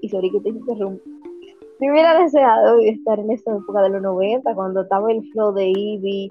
y 0.00 0.08
sorry 0.08 0.30
que 0.30 0.40
te 0.40 0.48
interrumpo, 0.50 1.02
yo 1.80 1.92
hubiera 1.92 2.18
deseado 2.18 2.78
estar 2.80 3.18
en 3.18 3.30
esa 3.30 3.54
época 3.54 3.82
de 3.82 3.90
los 3.90 4.02
90, 4.02 4.54
cuando 4.54 4.82
estaba 4.82 5.12
el 5.12 5.22
flow 5.30 5.52
de 5.52 5.68
Ivy, 5.68 6.28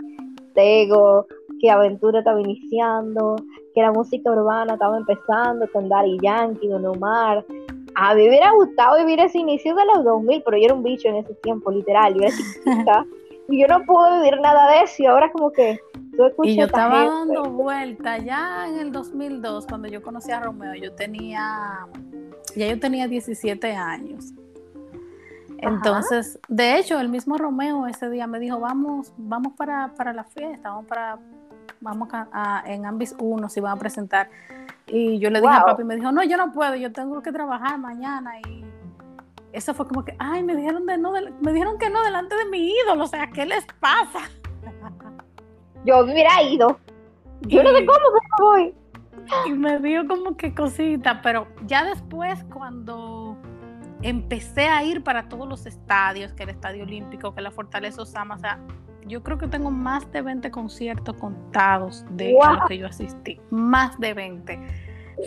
Tego, 0.53 1.27
que 1.59 1.69
Aventura 1.69 2.19
estaba 2.19 2.41
iniciando, 2.41 3.35
que 3.73 3.81
la 3.81 3.91
música 3.91 4.31
urbana 4.31 4.73
estaba 4.73 4.97
empezando 4.97 5.67
con 5.71 5.89
Daddy 5.89 6.17
Yankee, 6.21 6.67
Don 6.67 6.85
Omar. 6.85 7.45
A 7.95 8.15
mí 8.15 8.23
me 8.23 8.29
hubiera 8.29 8.51
gustado 8.51 8.97
vivir 8.97 9.19
ese 9.19 9.39
inicio 9.39 9.75
de 9.75 9.85
los 9.85 10.03
2000, 10.03 10.43
pero 10.43 10.57
yo 10.57 10.65
era 10.65 10.73
un 10.73 10.83
bicho 10.83 11.07
en 11.09 11.17
ese 11.17 11.33
tiempo, 11.35 11.71
literal. 11.71 12.13
Yo 12.13 12.21
era 12.21 12.31
chiquita 12.35 13.05
y 13.47 13.61
yo 13.61 13.67
no 13.67 13.85
pude 13.85 14.17
vivir 14.17 14.39
nada 14.41 14.71
de 14.71 14.83
eso. 14.83 15.03
Y 15.03 15.05
ahora, 15.05 15.31
como 15.31 15.51
que 15.51 15.79
y 16.43 16.55
yo 16.55 16.65
estaba 16.65 17.05
dando 17.05 17.43
vuelta 17.43 18.17
ya 18.17 18.67
en 18.69 18.79
el 18.79 18.91
2002, 18.91 19.67
cuando 19.67 19.87
yo 19.87 20.01
conocí 20.01 20.31
a 20.31 20.39
Romeo, 20.39 20.73
yo 20.75 20.93
tenía, 20.93 21.87
ya 22.55 22.67
yo 22.69 22.79
tenía 22.79 23.07
17 23.07 23.71
años. 23.73 24.33
Entonces, 25.65 26.39
de 26.47 26.77
hecho, 26.77 26.99
el 26.99 27.09
mismo 27.09 27.37
Romeo 27.37 27.87
ese 27.87 28.09
día 28.09 28.27
me 28.27 28.39
dijo, 28.39 28.59
vamos, 28.59 29.13
vamos 29.17 29.53
para, 29.53 29.89
la 30.13 30.23
fiesta, 30.23 30.69
vamos 30.69 30.85
para, 30.85 31.19
vamos 31.81 32.09
a, 32.11 32.63
en 32.65 32.85
Ambis 32.85 33.15
1, 33.19 33.49
si 33.49 33.59
van 33.59 33.73
a 33.73 33.79
presentar. 33.79 34.29
Y 34.87 35.19
yo 35.19 35.29
le 35.29 35.41
dije 35.41 35.53
a 35.53 35.63
papi, 35.63 35.83
me 35.83 35.95
dijo, 35.95 36.11
no, 36.11 36.23
yo 36.23 36.37
no 36.37 36.51
puedo, 36.51 36.75
yo 36.75 36.91
tengo 36.91 37.21
que 37.21 37.31
trabajar 37.31 37.79
mañana. 37.79 38.39
Y 38.41 38.63
eso 39.51 39.73
fue 39.73 39.87
como 39.87 40.05
que, 40.05 40.15
ay, 40.19 40.43
me 40.43 40.55
dijeron, 40.55 40.85
de 40.85 40.97
no, 40.97 41.11
me 41.11 41.51
dijeron 41.51 41.77
que 41.77 41.89
no 41.89 42.03
delante 42.03 42.35
de 42.35 42.45
mi 42.45 42.71
ídolo, 42.71 43.03
o 43.03 43.07
sea, 43.07 43.27
¿qué 43.31 43.45
les 43.45 43.65
pasa? 43.79 44.19
yo 45.85 45.99
hubiera 45.99 46.41
ido. 46.43 46.79
Yo 47.41 47.63
no 47.63 47.69
sé 47.69 47.85
cómo, 47.85 47.99
pero 48.13 48.49
voy. 48.49 48.75
Y 49.47 49.53
me 49.53 49.79
dio 49.79 50.07
como 50.07 50.35
que 50.37 50.53
cosita, 50.53 51.21
pero 51.21 51.47
ya 51.65 51.83
después 51.83 52.43
cuando 52.53 53.24
empecé 54.05 54.67
a 54.67 54.83
ir 54.83 55.03
para 55.03 55.27
todos 55.27 55.47
los 55.47 55.65
estadios, 55.65 56.31
que 56.33 56.43
el 56.43 56.49
Estadio 56.49 56.83
Olímpico, 56.83 57.33
que 57.33 57.41
la 57.41 57.49
Fortaleza 57.49 58.03
Osama, 58.03 58.35
o 58.35 58.37
sea, 58.37 58.59
yo 59.07 59.23
creo 59.23 59.39
que 59.39 59.47
tengo 59.47 59.71
más 59.71 60.09
de 60.11 60.21
20 60.21 60.51
conciertos 60.51 61.15
contados 61.17 62.05
de 62.11 62.33
los 62.33 62.67
que 62.67 62.77
yo 62.77 62.85
asistí, 62.85 63.41
más 63.49 63.99
de 63.99 64.13
20. 64.13 64.59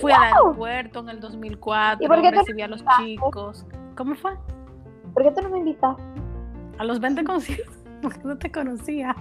Fui 0.01 0.13
al 0.13 0.23
aeropuerto 0.23 1.01
en 1.01 1.09
el 1.09 1.19
2004, 1.21 2.05
¿Y 2.05 2.09
por 2.09 2.23
qué 2.23 2.31
tú 2.31 2.39
recibí 2.39 2.63
a 2.63 2.69
los 2.69 2.85
chicos. 3.01 3.67
¿Cómo 3.97 4.15
fue? 4.15 4.37
¿Por 5.13 5.25
qué 5.25 5.33
tú 5.33 5.43
no 5.43 5.51
me 5.51 5.59
invitaste? 5.59 6.03
A 6.79 6.85
los 6.85 7.01
20 7.01 7.25
conciertos, 7.25 7.75
porque 8.03 8.21
no 8.23 8.39
te 8.39 8.53
conocía. 8.53 9.17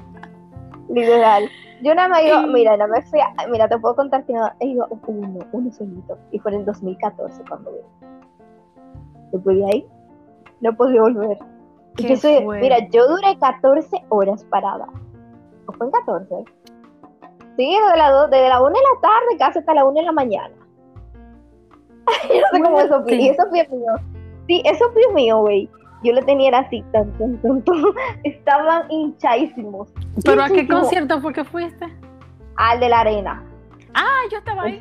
Literal. 0.88 1.50
Yo 1.82 1.96
nada 1.96 2.10
más 2.10 2.24
digo, 2.24 2.42
mira, 2.48 2.78
no 2.78 2.88
me 2.88 3.02
fui 3.02 3.20
a, 3.20 3.34
mira, 3.50 3.68
te 3.68 3.80
puedo 3.80 3.96
contar 3.96 4.24
que 4.26 4.34
no, 4.34 4.52
he 4.60 4.68
ido 4.68 4.88
uno, 5.08 5.40
uno 5.52 5.72
solito. 5.72 6.18
Y 6.32 6.38
fue 6.38 6.52
en 6.52 6.60
el 6.60 6.66
2014 6.66 7.44
cuando 7.50 7.72
vine. 7.72 8.17
Después 9.32 9.58
de 9.58 9.66
ahí, 9.66 9.88
no 10.62 10.76
podía 10.76 11.02
volver. 11.02 11.38
Mira, 12.62 12.78
yo 12.92 13.08
duré 13.08 13.38
14 13.40 14.04
horas 14.10 14.44
parada. 14.46 14.88
¿O 15.66 15.74
fue 15.74 15.88
en 15.88 15.92
14? 15.92 16.36
Sí, 17.58 17.76
desde 17.84 17.98
la, 17.98 18.12
do- 18.12 18.28
desde 18.28 18.50
la 18.50 18.60
1 18.62 18.70
de 18.70 18.76
la 18.76 19.02
tarde 19.02 19.38
casi 19.40 19.60
hasta 19.60 19.74
la 19.74 19.84
1 19.86 20.00
de 20.00 20.06
la 20.06 20.12
mañana. 20.12 20.54
yo 22.30 22.40
no 22.42 22.48
sé 22.52 22.62
cómo 22.64 22.80
eso 22.80 23.04
fue. 23.04 23.16
Y 23.16 23.30
eso 23.30 23.44
fue 23.50 23.68
mío. 23.70 23.92
Sí, 24.48 24.62
eso 24.66 24.86
fue 24.94 25.14
mío, 25.14 25.40
güey. 25.42 25.70
Yo 26.04 26.14
lo 26.14 26.22
tenía 26.22 26.50
era 26.50 26.60
así, 26.60 26.84
tan, 26.94 27.12
tan, 27.18 27.36
tan, 27.42 27.62
tan. 27.64 27.76
Estaban 28.24 28.90
hinchadísimos. 28.92 29.90
¿Pero 30.24 30.44
a 30.44 30.48
qué 30.50 30.68
concierto 30.68 31.20
fue 31.20 31.34
que 31.34 31.44
fuiste? 31.44 31.86
Al 32.58 32.80
de 32.80 32.90
la 32.90 33.00
arena. 33.02 33.44
Ah, 33.96 34.22
yo 34.32 34.38
estaba 34.38 34.64
ahí. 34.64 34.80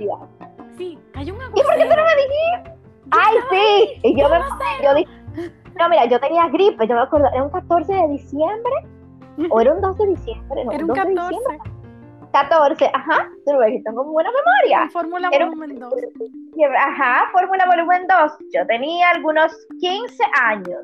Sí, 0.77 0.99
cayó 1.13 1.35
un 1.35 1.41
¿Y 1.41 1.63
por 1.63 1.75
qué 1.77 1.83
tú 1.85 1.89
no 1.97 2.05
me 2.05 2.17
dijiste? 2.17 2.77
Ay, 3.11 3.37
sí. 3.51 4.01
Y 4.03 4.21
yo 4.21 4.29
me 4.29 4.39
yo 4.83 4.95
dije, 4.95 5.11
no, 5.79 5.89
mira, 5.89 6.07
yo 6.07 6.19
tenía 6.21 6.49
gripe, 6.49 6.87
yo 6.87 6.95
me 6.95 7.01
acuerdo, 7.03 7.29
era 7.33 7.43
un 7.45 7.51
14 7.51 7.93
de 7.93 8.09
diciembre, 8.09 8.73
o 9.51 9.61
era 9.61 9.73
un 9.75 9.81
12 9.81 10.03
de 10.03 10.09
diciembre, 10.11 10.65
no, 10.65 10.73
Era 10.73 10.81
un 10.85 10.89
12 10.89 11.01
de 11.01 11.15
14. 11.15 11.35
diciembre. 11.35 11.71
14, 12.33 12.91
ajá, 12.93 13.31
tengo 13.47 14.05
buena 14.05 14.31
memoria. 14.31 14.91
Fórmula 14.93 15.29
Era 15.33 15.47
un- 15.47 15.53
Volumen 15.53 15.79
2. 15.79 15.95
Y, 16.55 16.65
Ajá, 16.79 17.25
Fórmula 17.33 17.65
Volumen 17.67 18.07
2. 18.09 18.33
Yo 18.55 18.67
tenía 18.67 19.11
algunos 19.11 19.53
15 19.81 20.23
años. 20.43 20.81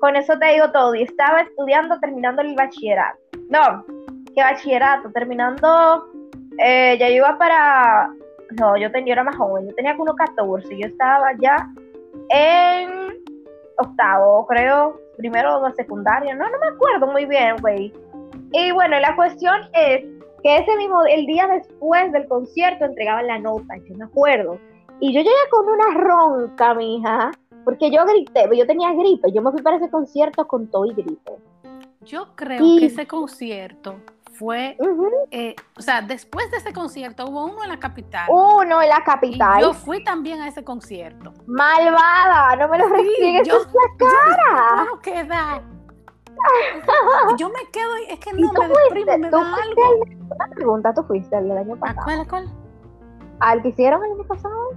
Con 0.00 0.14
eso 0.16 0.38
te 0.38 0.46
digo 0.52 0.70
todo. 0.70 0.94
Y 0.94 1.02
estaba 1.02 1.40
estudiando, 1.40 1.98
terminando 1.98 2.42
el 2.42 2.54
bachillerato. 2.54 3.18
No, 3.48 3.84
¿qué 4.34 4.42
bachillerato? 4.42 5.10
Terminando, 5.10 6.06
eh, 6.58 6.96
ya 7.00 7.08
iba 7.08 7.36
para... 7.36 8.10
No, 8.60 8.76
yo, 8.76 8.90
tenía, 8.92 9.06
yo 9.08 9.12
era 9.14 9.24
más 9.24 9.36
joven. 9.36 9.68
Yo 9.68 9.74
tenía 9.74 9.96
como 9.96 10.14
14. 10.14 10.68
Yo 10.78 10.86
estaba 10.86 11.32
ya 11.40 11.56
en 12.30 12.90
octavo, 13.78 14.46
creo. 14.46 15.00
Primero 15.16 15.60
de 15.62 15.72
secundaria. 15.74 16.34
No, 16.34 16.44
no 16.48 16.58
me 16.58 16.68
acuerdo 16.74 17.06
muy 17.06 17.26
bien, 17.26 17.56
güey. 17.60 17.92
Y 18.52 18.72
bueno, 18.72 18.98
la 19.00 19.14
cuestión 19.16 19.60
es 19.72 20.04
que 20.42 20.56
ese 20.58 20.76
mismo, 20.76 21.02
el 21.04 21.26
día 21.26 21.46
después 21.46 22.12
del 22.12 22.26
concierto 22.28 22.84
entregaban 22.84 23.26
la 23.26 23.38
nota, 23.38 23.76
yo 23.88 23.94
me 23.96 24.04
acuerdo. 24.04 24.58
Y 25.00 25.12
yo 25.12 25.20
llegué 25.20 25.34
con 25.50 25.68
una 25.68 25.98
ronca, 25.98 26.74
mija, 26.74 27.30
porque 27.64 27.90
yo 27.90 28.04
grité, 28.04 28.48
yo 28.56 28.66
tenía 28.66 28.92
gripe, 28.92 29.32
yo 29.32 29.42
me 29.42 29.50
fui 29.50 29.62
para 29.62 29.76
ese 29.76 29.90
concierto 29.90 30.46
con 30.46 30.68
todo 30.68 30.84
y 30.86 30.94
gripe. 30.94 31.32
Yo 32.02 32.26
creo 32.36 32.58
Y- 32.62 32.78
que 32.80 32.86
ese 32.86 33.06
concierto 33.06 33.96
fue, 34.34 34.76
eh, 35.30 35.54
o 35.76 35.80
sea, 35.82 36.02
después 36.02 36.50
de 36.50 36.58
ese 36.58 36.72
concierto 36.72 37.26
hubo 37.26 37.44
uno 37.46 37.62
en 37.62 37.68
la 37.70 37.78
capital. 37.80 38.26
Uno 38.30 38.82
en 38.82 38.88
la 38.88 38.98
y 38.98 39.02
capital. 39.04 39.60
yo 39.62 39.72
fui 39.74 40.02
también 40.04 40.40
a 40.42 40.48
ese 40.48 40.62
concierto. 40.64 41.32
Malvada, 41.46 42.56
no 42.56 42.68
me 42.68 42.78
lo 42.78 42.88
Sí, 42.88 42.92
restriegues 42.94 43.48
yo- 43.48 43.56
en 43.56 43.62
la 43.62 43.96
cara. 43.98 44.84
puedo 44.84 45.00
quedar. 45.00 45.62
Yo 47.38 47.48
me 47.48 47.70
quedo, 47.72 47.90
es 48.08 48.18
que 48.18 48.30
¿Y 48.30 48.42
no 48.42 48.52
me 48.52 48.66
deprimo, 48.68 48.74
fuiste? 48.90 49.18
me 49.18 49.30
¿Tú 49.30 49.36
da 49.36 49.54
algo. 49.54 50.04
Una 50.34 50.46
pregunta, 50.54 50.92
¿tú 50.94 51.02
fuiste 51.04 51.36
el 51.36 51.48
del 51.48 51.58
año 51.58 51.74
¿A 51.74 51.78
pasado? 51.78 52.00
cuál, 52.04 52.20
a 52.20 52.24
cuál? 52.26 52.48
¿Al 53.40 53.62
que 53.62 53.68
hicieron 53.68 54.04
el 54.04 54.12
año 54.12 54.24
pasado? 54.24 54.70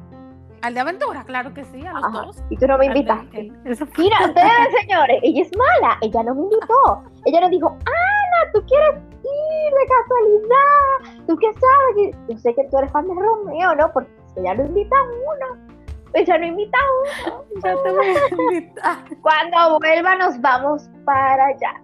Al 0.61 0.73
de 0.73 0.79
aventura, 0.79 1.23
claro 1.25 1.53
que 1.53 1.63
sí, 1.65 1.85
a 1.85 1.93
los 1.93 2.03
Ajá. 2.03 2.21
dos. 2.25 2.37
Y 2.49 2.57
tú 2.57 2.67
no 2.67 2.77
me 2.77 2.85
de- 2.89 2.97
invitaste. 2.97 3.39
el- 3.39 3.51
Mira, 3.97 4.17
ustedes 4.27 4.51
señores, 4.81 5.19
ella 5.23 5.41
es 5.41 5.51
mala, 5.57 5.97
ella 6.01 6.23
no 6.23 6.35
me 6.35 6.41
invitó. 6.43 7.03
Ella 7.25 7.41
nos 7.41 7.49
dijo, 7.49 7.67
Ana, 7.69 8.16
¿tú 8.53 8.63
quieres 8.67 8.95
ir 8.95 9.73
de 9.73 9.87
casualidad? 9.87 11.25
¿Tú 11.27 11.37
qué 11.37 11.47
sabes? 11.53 11.95
que-?" 11.95 12.33
Yo 12.33 12.37
sé 12.39 12.55
que 12.55 12.63
tú 12.65 12.77
eres 12.77 12.91
fan 12.91 13.07
de 13.07 13.13
Romeo, 13.13 13.75
¿no? 13.75 13.91
Porque 13.91 14.09
ella 14.35 14.53
no 14.55 14.65
invita 14.65 14.95
a 14.95 15.03
uno. 15.03 15.67
Ella 16.13 16.37
no 16.37 16.45
invita 16.45 16.77
a 16.77 17.27
uno. 17.29 17.43
Ya 17.63 17.75
te 17.83 17.91
voy 17.91 18.05
a 18.07 18.29
invitar. 18.29 18.97
Cuando 19.21 19.79
vuelva 19.79 20.15
nos 20.15 20.39
vamos 20.41 20.89
para 21.05 21.45
allá. 21.47 21.81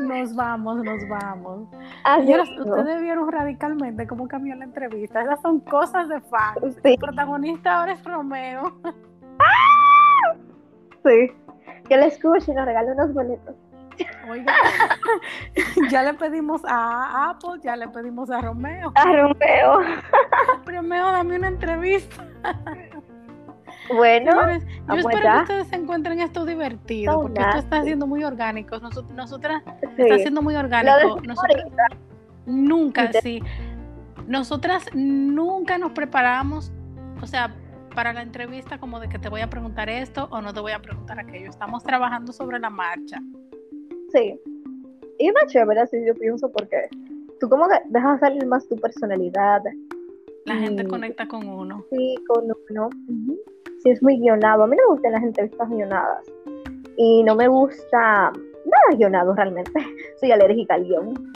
Nos 0.00 0.34
vamos, 0.34 0.84
nos 0.84 1.08
vamos. 1.08 1.68
Señoras, 2.18 2.48
ustedes 2.58 3.00
vieron 3.02 3.30
radicalmente 3.30 4.06
cómo 4.06 4.28
cambió 4.28 4.54
la 4.56 4.64
entrevista. 4.64 5.22
Esas 5.22 5.40
son 5.42 5.60
cosas 5.60 6.08
de 6.08 6.20
fans. 6.22 6.74
Sí, 6.82 6.92
El 6.94 6.98
protagonista 6.98 7.80
ahora 7.80 7.92
es 7.92 8.04
Romeo. 8.04 8.72
sí. 11.04 11.32
Que 11.88 11.96
le 11.96 12.06
escuche 12.06 12.52
y 12.52 12.54
nos 12.54 12.64
regale 12.64 12.92
unos 12.92 13.12
boletos. 13.12 13.54
Oiga, 14.28 14.54
ya 15.90 16.02
le 16.02 16.14
pedimos 16.14 16.62
a 16.66 17.30
Apple, 17.30 17.60
ya 17.62 17.76
le 17.76 17.88
pedimos 17.88 18.30
a 18.30 18.40
Romeo. 18.40 18.92
A 18.94 19.04
Romeo. 19.04 19.80
Romeo, 20.66 21.12
dame 21.12 21.36
una 21.36 21.48
entrevista. 21.48 22.24
Bueno, 23.92 24.30
Señores, 24.30 24.64
yo 24.64 24.86
pues 24.86 25.04
espero 25.04 25.20
que 25.20 25.40
ustedes 25.40 25.72
encuentren 25.72 26.20
esto 26.20 26.44
divertido, 26.44 27.12
So 27.12 27.20
porque 27.22 27.40
esto 27.40 27.58
está 27.58 27.82
siendo 27.82 28.06
muy 28.06 28.24
orgánico. 28.24 28.78
Nosotras 28.78 29.62
sí. 29.96 30.02
está 30.02 30.18
siendo 30.18 30.42
muy 30.42 30.54
orgánico. 30.54 31.20
Nosotras 31.26 31.64
nunca, 32.46 33.12
sí. 33.22 33.42
Nosotras 34.26 34.86
nunca 34.94 35.78
nos 35.78 35.92
preparamos, 35.92 36.72
o 37.20 37.26
sea, 37.26 37.54
para 37.94 38.12
la 38.12 38.22
entrevista 38.22 38.78
como 38.78 39.00
de 39.00 39.08
que 39.08 39.18
te 39.18 39.28
voy 39.28 39.40
a 39.40 39.50
preguntar 39.50 39.88
esto 39.90 40.28
o 40.30 40.40
no 40.40 40.54
te 40.54 40.60
voy 40.60 40.72
a 40.72 40.80
preguntar 40.80 41.18
aquello. 41.18 41.50
Estamos 41.50 41.82
trabajando 41.82 42.32
sobre 42.32 42.58
la 42.58 42.70
marcha. 42.70 43.20
Sí. 44.12 44.40
Y 45.18 45.28
es 45.28 45.34
más 45.34 45.46
chévere 45.52 45.80
así, 45.80 46.04
yo 46.04 46.14
pienso, 46.14 46.50
porque 46.50 46.88
tú 47.40 47.48
como 47.48 47.68
que 47.68 47.76
dejas 47.88 48.20
salir 48.20 48.46
más 48.46 48.66
tu 48.68 48.76
personalidad. 48.76 49.62
La 50.44 50.56
gente 50.56 50.86
conecta 50.86 51.26
con 51.28 51.46
uno. 51.48 51.84
Sí, 51.90 52.14
con 52.26 52.44
uno. 52.70 52.90
Sí, 53.82 53.90
es 53.90 54.02
muy 54.02 54.18
guionado. 54.18 54.64
A 54.64 54.66
mí 54.66 54.76
no 54.76 54.88
me 54.88 54.94
gustan 54.94 55.12
las 55.12 55.22
entrevistas 55.22 55.68
guionadas. 55.68 56.24
Y 56.96 57.22
no 57.24 57.34
me 57.34 57.48
gusta 57.48 58.32
nada 58.64 58.96
guionado 58.96 59.34
realmente. 59.34 59.72
Soy 60.20 60.32
alérgica 60.32 60.74
al 60.74 60.84
guion. 60.84 61.32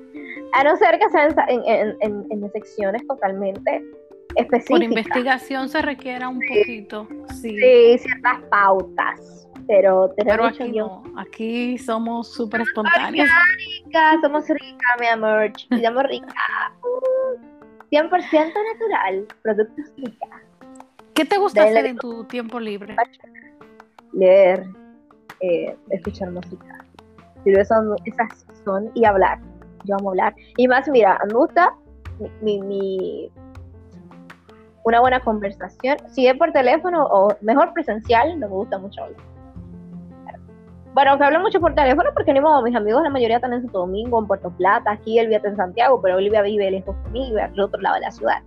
A 0.53 0.65
no 0.65 0.77
ser 0.77 0.99
que 0.99 1.09
sean 1.11 1.35
en, 1.49 1.63
en, 1.65 1.97
en, 2.01 2.27
en 2.31 2.53
secciones 2.53 3.07
totalmente 3.07 3.85
específicas. 4.37 4.69
Por 4.69 4.83
investigación 4.83 5.69
se 5.69 5.83
requiera 5.83 6.29
un 6.29 6.41
poquito, 6.41 7.09
sí. 7.41 7.57
Sí, 7.59 7.99
ciertas 7.99 8.41
pautas. 8.51 9.46
Pero 9.69 10.11
tener 10.11 10.33
Pero 10.37 10.47
aquí 10.47 10.71
no, 10.73 11.03
aquí 11.17 11.79
somos 11.79 12.33
súper 12.33 12.61
espontáneos. 12.63 13.29
Rica, 13.85 14.13
somos 14.23 14.49
ricas, 14.49 14.97
mi 15.01 15.07
amor. 15.07 15.51
Somos 15.83 16.03
rica. 16.05 16.35
Uh, 16.83 17.37
100% 17.91 18.11
natural. 18.13 19.27
Productos 19.43 19.87
ricas. 19.97 20.29
¿Qué 21.15 21.25
te 21.25 21.39
gusta 21.39 21.65
Dele. 21.65 21.79
hacer 21.81 21.91
en 21.91 21.99
tu 21.99 22.25
tiempo 22.25 22.61
libre? 22.61 22.95
leer, 24.13 24.65
eh, 25.41 25.77
escuchar 25.91 26.31
música. 26.31 26.85
Son, 27.69 27.95
esas 28.05 28.47
son, 28.65 28.91
y 28.95 29.05
hablar. 29.05 29.39
Yo 29.85 29.97
amo 29.97 30.11
hablar. 30.11 30.35
Y 30.57 30.67
más, 30.69 30.89
mira, 30.89 31.19
me 31.29 31.35
gusta 31.35 31.73
mi, 32.41 32.59
mi- 32.59 32.63
mi- 32.63 33.31
una 34.85 35.01
buena 35.01 35.21
conversación. 35.21 35.97
Si 36.09 36.27
es 36.27 36.37
por 36.37 36.53
teléfono 36.53 37.05
o 37.07 37.37
mejor 37.41 37.73
presencial, 37.73 38.39
no 38.41 38.49
me 38.49 38.55
gusta 38.55 38.79
mucho 38.79 39.03
hablar. 39.05 39.21
Bueno, 40.97 41.11
aunque 41.11 41.27
hablo 41.27 41.41
mucho 41.41 41.61
por 41.61 41.75
teléfono 41.75 42.09
porque 42.15 42.33
ni 42.33 42.41
modo, 42.41 42.63
mis 42.63 42.75
amigos 42.75 43.03
la 43.03 43.11
mayoría 43.11 43.37
están 43.37 43.53
en 43.53 43.61
Santo 43.61 43.81
Domingo, 43.81 44.19
en 44.19 44.27
Puerto 44.27 44.49
Plata, 44.49 44.93
aquí 44.93 45.19
Elvia 45.19 45.37
está 45.37 45.51
en 45.51 45.57
Santiago, 45.57 46.01
pero 46.01 46.17
Olivia 46.17 46.41
vive 46.41 46.71
lejos 46.71 46.97
de 47.05 47.11
mí, 47.11 47.29
vive 47.29 47.43
al 47.43 47.61
otro 47.61 47.79
lado 47.83 47.97
de 47.97 48.01
la 48.01 48.11
ciudad. 48.11 48.43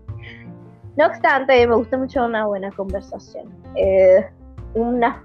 No 0.97 1.05
obstante, 1.05 1.67
me 1.67 1.75
gusta 1.75 1.95
mucho 1.95 2.25
una 2.25 2.47
buena 2.47 2.71
conversación. 2.71 3.53
Eh, 3.75 4.27
una 4.73 5.23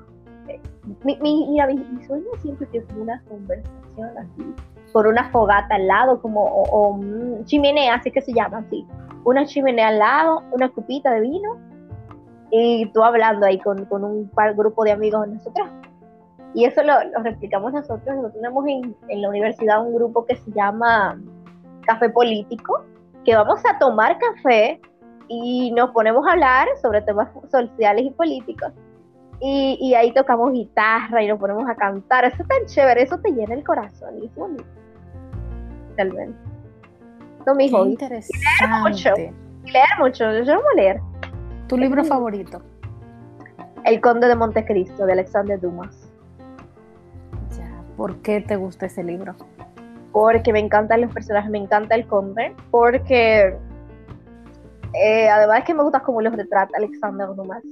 eh, 0.49 0.61
mi, 1.03 1.17
mi, 1.23 1.47
mira, 1.49 1.67
mi, 1.67 1.77
mi 1.77 2.05
sueño 2.05 2.27
siempre 2.43 2.69
es 2.75 2.85
una 2.95 3.19
conversación 3.23 4.19
así, 4.19 4.55
por 4.93 5.07
una 5.07 5.31
fogata 5.31 5.77
al 5.77 5.87
lado, 5.87 6.21
como, 6.21 6.45
o, 6.45 6.91
o 6.91 7.45
chimenea, 7.45 7.95
así 7.95 8.11
que 8.11 8.21
se 8.21 8.35
llama 8.35 8.59
así. 8.59 8.87
Una 9.25 9.47
chimenea 9.47 9.89
al 9.89 9.99
lado, 9.99 10.43
una 10.53 10.69
cupita 10.69 11.11
de 11.11 11.23
vino, 11.23 11.57
y 12.51 12.85
tú 12.93 13.03
hablando 13.03 13.47
ahí 13.47 13.59
con, 13.61 13.87
con 13.87 14.05
un 14.05 14.29
par, 14.29 14.55
grupo 14.55 14.85
de 14.85 14.93
amigos 14.93 15.27
de 15.27 15.37
nosotros. 15.37 15.71
Y 16.55 16.64
eso 16.64 16.83
lo, 16.83 16.93
lo 17.12 17.23
replicamos 17.23 17.73
nosotros. 17.73 18.07
Nosotros 18.07 18.35
tenemos 18.35 18.64
en, 18.67 18.97
en 19.09 19.23
la 19.23 19.29
universidad 19.29 19.85
un 19.85 19.95
grupo 19.95 20.25
que 20.25 20.37
se 20.37 20.51
llama 20.53 21.21
Café 21.87 22.09
Político, 22.11 22.85
que 23.25 23.35
vamos 23.35 23.61
a 23.69 23.79
tomar 23.79 24.19
café 24.19 24.81
y 25.29 25.73
nos 25.73 25.90
ponemos 25.90 26.27
a 26.27 26.33
hablar 26.33 26.69
sobre 26.81 27.03
temas 27.03 27.29
sociales 27.51 28.05
y 28.07 28.11
políticos. 28.11 28.73
Y, 29.40 29.77
y 29.81 29.95
ahí 29.95 30.12
tocamos 30.14 30.53
guitarra 30.53 31.23
y 31.23 31.27
nos 31.29 31.38
ponemos 31.40 31.69
a 31.69 31.75
cantar. 31.75 32.25
Eso 32.25 32.43
es 32.43 32.49
tan 32.49 32.64
chévere, 32.67 33.03
eso 33.03 33.19
te 33.19 33.33
llena 33.33 33.55
el 33.55 33.64
corazón 33.64 34.23
y 34.23 34.27
es 34.27 34.35
bonito. 34.35 34.64
Realmente. 35.97 36.38
Son 37.45 37.57
mis 37.57 37.71
Qué 37.71 37.77
hobbies. 37.77 37.93
interesante. 37.93 39.35
Leer 39.64 39.87
mucho, 39.99 40.25
yo 40.33 40.55
no 40.55 40.61
voy 40.62 40.73
a 40.73 40.77
leer. 40.77 41.01
¿Tu 41.69 41.77
libro 41.77 42.05
favorito? 42.05 42.61
El 43.85 44.01
Conde 44.01 44.29
de 44.29 44.37
Montecristo, 44.37 45.05
de 45.05 45.12
Alexander 45.12 45.61
Dumas. 45.61 46.04
¿Por 47.96 48.16
qué 48.22 48.40
te 48.40 48.57
gusta 48.57 48.87
ese 48.87 49.02
libro? 49.02 49.35
Porque 50.12 50.52
me 50.52 50.61
encantan 50.61 51.00
los 51.00 51.12
personajes, 51.12 51.50
me 51.50 51.59
encanta 51.59 51.94
el 51.94 52.07
conde, 52.07 52.54
porque 52.70 53.57
eh, 54.94 55.28
además 55.28 55.64
que 55.64 55.74
me 55.74 55.83
gusta 55.83 56.00
cómo 56.00 56.20
los 56.20 56.35
retrata 56.35 56.76
Alexander 56.76 57.28
Dumas. 57.35 57.62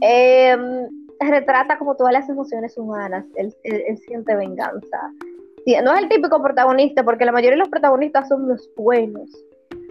Em, 0.00 0.88
retrata 1.20 1.78
como 1.78 1.94
todas 1.94 2.12
las 2.12 2.28
emociones 2.28 2.76
humanas, 2.76 3.24
él, 3.36 3.54
siente 3.98 4.34
venganza. 4.34 5.12
no 5.84 5.94
es 5.94 6.02
el 6.02 6.08
típico 6.08 6.42
protagonista, 6.42 7.04
porque 7.04 7.24
la 7.24 7.32
mayoría 7.32 7.52
de 7.52 7.58
los 7.58 7.68
protagonistas 7.68 8.28
son 8.28 8.48
los 8.48 8.68
buenos, 8.76 9.30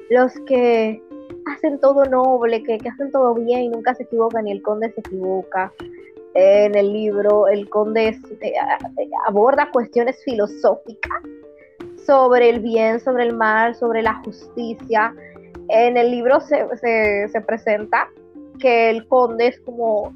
los 0.09 0.33
que 0.47 1.01
hacen 1.55 1.79
todo 1.79 2.05
noble, 2.05 2.63
que, 2.63 2.77
hacen 2.89 3.11
todo 3.11 3.33
bien 3.35 3.61
y 3.61 3.69
nunca 3.69 3.93
se 3.95 4.03
equivocan, 4.03 4.47
y 4.47 4.51
el 4.51 4.61
conde 4.61 4.91
se 4.91 4.99
equivoca. 4.99 5.71
En 6.33 6.75
el 6.75 6.93
libro, 6.93 7.47
el 7.47 7.69
conde 7.69 8.17
eh, 8.41 8.53
aborda 9.27 9.69
cuestiones 9.71 10.23
filosóficas 10.23 11.21
sobre 12.05 12.49
el 12.49 12.59
bien, 12.61 12.99
sobre 12.99 13.23
el 13.23 13.35
mal, 13.35 13.75
sobre 13.75 14.01
la 14.01 14.15
justicia. 14.23 15.13
En 15.67 15.97
el 15.97 16.11
libro 16.11 16.39
se, 16.39 16.67
se 17.27 17.41
presenta 17.41 18.07
que 18.59 18.89
el 18.89 19.07
conde 19.07 19.47
es 19.47 19.59
como, 19.61 20.13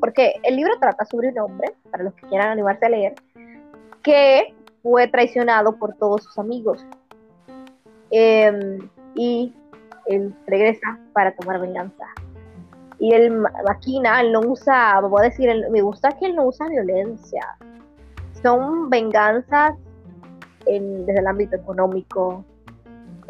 porque 0.00 0.34
el 0.42 0.56
libro 0.56 0.72
trata 0.80 1.04
sobre 1.04 1.28
un 1.28 1.38
hombre, 1.38 1.74
para 1.90 2.04
los 2.04 2.14
que 2.14 2.26
quieran 2.28 2.48
animarse 2.48 2.86
a 2.86 2.88
leer, 2.88 3.14
que 4.02 4.54
fue 4.82 5.08
traicionado 5.08 5.76
por 5.76 5.94
todos 5.96 6.24
sus 6.24 6.38
amigos. 6.38 6.84
Em, 8.10 8.88
y 9.14 9.52
él 10.06 10.34
regresa 10.46 10.98
para 11.12 11.34
tomar 11.34 11.60
venganza. 11.60 12.06
Y 13.00 13.12
él 13.12 13.38
maquina, 13.64 14.20
él 14.20 14.32
no 14.32 14.40
usa, 14.40 15.00
voy 15.00 15.20
a 15.20 15.24
decir, 15.24 15.48
me 15.70 15.82
gusta 15.82 16.10
que 16.12 16.26
él 16.26 16.36
no 16.36 16.46
usa 16.46 16.68
violencia. 16.68 17.56
Son 18.42 18.90
venganzas 18.90 19.74
desde 20.66 21.18
el 21.18 21.26
ámbito 21.26 21.56
económico, 21.56 22.44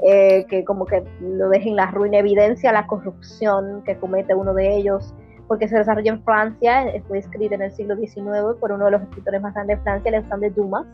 eh, 0.02 0.44
que 0.48 0.64
como 0.64 0.86
que 0.86 1.04
lo 1.20 1.48
dejen 1.50 1.76
la 1.76 1.90
ruina, 1.90 2.18
evidencia 2.18 2.72
la 2.72 2.86
corrupción 2.86 3.82
que 3.84 3.96
comete 3.96 4.34
uno 4.34 4.54
de 4.54 4.76
ellos, 4.76 5.14
porque 5.46 5.68
se 5.68 5.76
desarrolla 5.76 6.12
en 6.12 6.22
Francia, 6.24 6.86
fue 7.06 7.18
escrito 7.18 7.54
en 7.54 7.62
el 7.62 7.72
siglo 7.72 7.96
XIX 7.96 8.58
por 8.58 8.72
uno 8.72 8.86
de 8.86 8.92
los 8.92 9.02
escritores 9.02 9.40
más 9.40 9.54
grandes 9.54 9.78
de 9.78 9.82
Francia, 9.82 10.10
Alexandre 10.10 10.50
Dumas. 10.50 10.86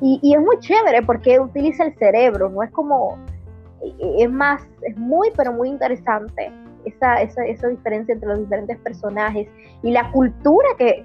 Y, 0.00 0.18
y 0.22 0.34
es 0.34 0.40
muy 0.40 0.58
chévere 0.58 1.02
porque 1.02 1.38
utiliza 1.38 1.84
el 1.84 1.94
cerebro, 1.96 2.48
no 2.48 2.62
es 2.62 2.70
como, 2.72 3.16
es 4.00 4.30
más, 4.30 4.62
es 4.82 4.96
muy, 4.96 5.30
pero 5.36 5.52
muy 5.52 5.68
interesante 5.68 6.52
esa, 6.84 7.22
esa, 7.22 7.44
esa 7.46 7.68
diferencia 7.68 8.14
entre 8.14 8.28
los 8.28 8.40
diferentes 8.40 8.78
personajes 8.78 9.48
y 9.82 9.90
la 9.90 10.10
cultura 10.12 10.68
que, 10.78 11.04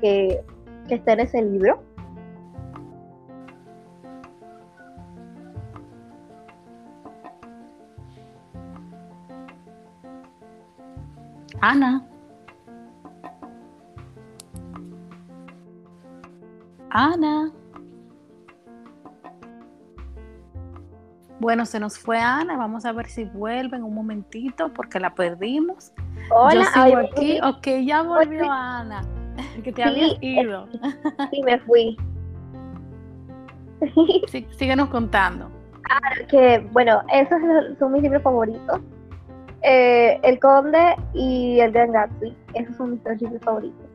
que, 0.87 0.95
está 0.95 1.13
en 1.13 1.19
ese 1.19 1.41
libro 1.43 1.83
Ana. 11.61 12.07
Ana. 16.89 17.51
Bueno, 21.39 21.65
se 21.65 21.79
nos 21.79 21.97
fue 21.97 22.19
Ana. 22.19 22.57
Vamos 22.57 22.85
a 22.85 22.91
ver 22.91 23.07
si 23.07 23.23
vuelve 23.23 23.77
en 23.77 23.83
un 23.83 23.93
momentito 23.93 24.71
porque 24.73 24.99
la 24.99 25.13
perdimos. 25.15 25.93
Hola, 26.31 26.53
Yo 26.53 26.63
sigo 26.63 26.97
aquí. 26.97 27.39
Ok, 27.41 27.67
ya 27.85 28.01
volvió 28.01 28.51
Ana. 28.51 29.01
Que 29.63 29.71
te 29.71 29.83
habías 29.83 30.17
ido. 30.21 30.67
Sí, 31.31 31.41
me 31.43 31.59
fui. 31.59 31.97
Sí, 34.27 34.45
síguenos 34.57 34.89
contando. 34.89 35.49
Claro, 35.83 36.27
que 36.27 36.67
bueno, 36.71 37.01
esos 37.13 37.39
son 37.79 37.93
mis 37.93 38.03
libros 38.03 38.21
favoritos. 38.21 38.81
Eh, 39.61 40.19
el 40.23 40.39
Conde 40.39 40.95
y 41.13 41.59
El 41.61 41.71
Gran 41.71 41.93
Gatsby. 41.93 42.35
Esos 42.53 42.75
son 42.75 42.91
mis 42.91 43.03
tres 43.03 43.21
libros 43.21 43.41
favoritos. 43.41 43.85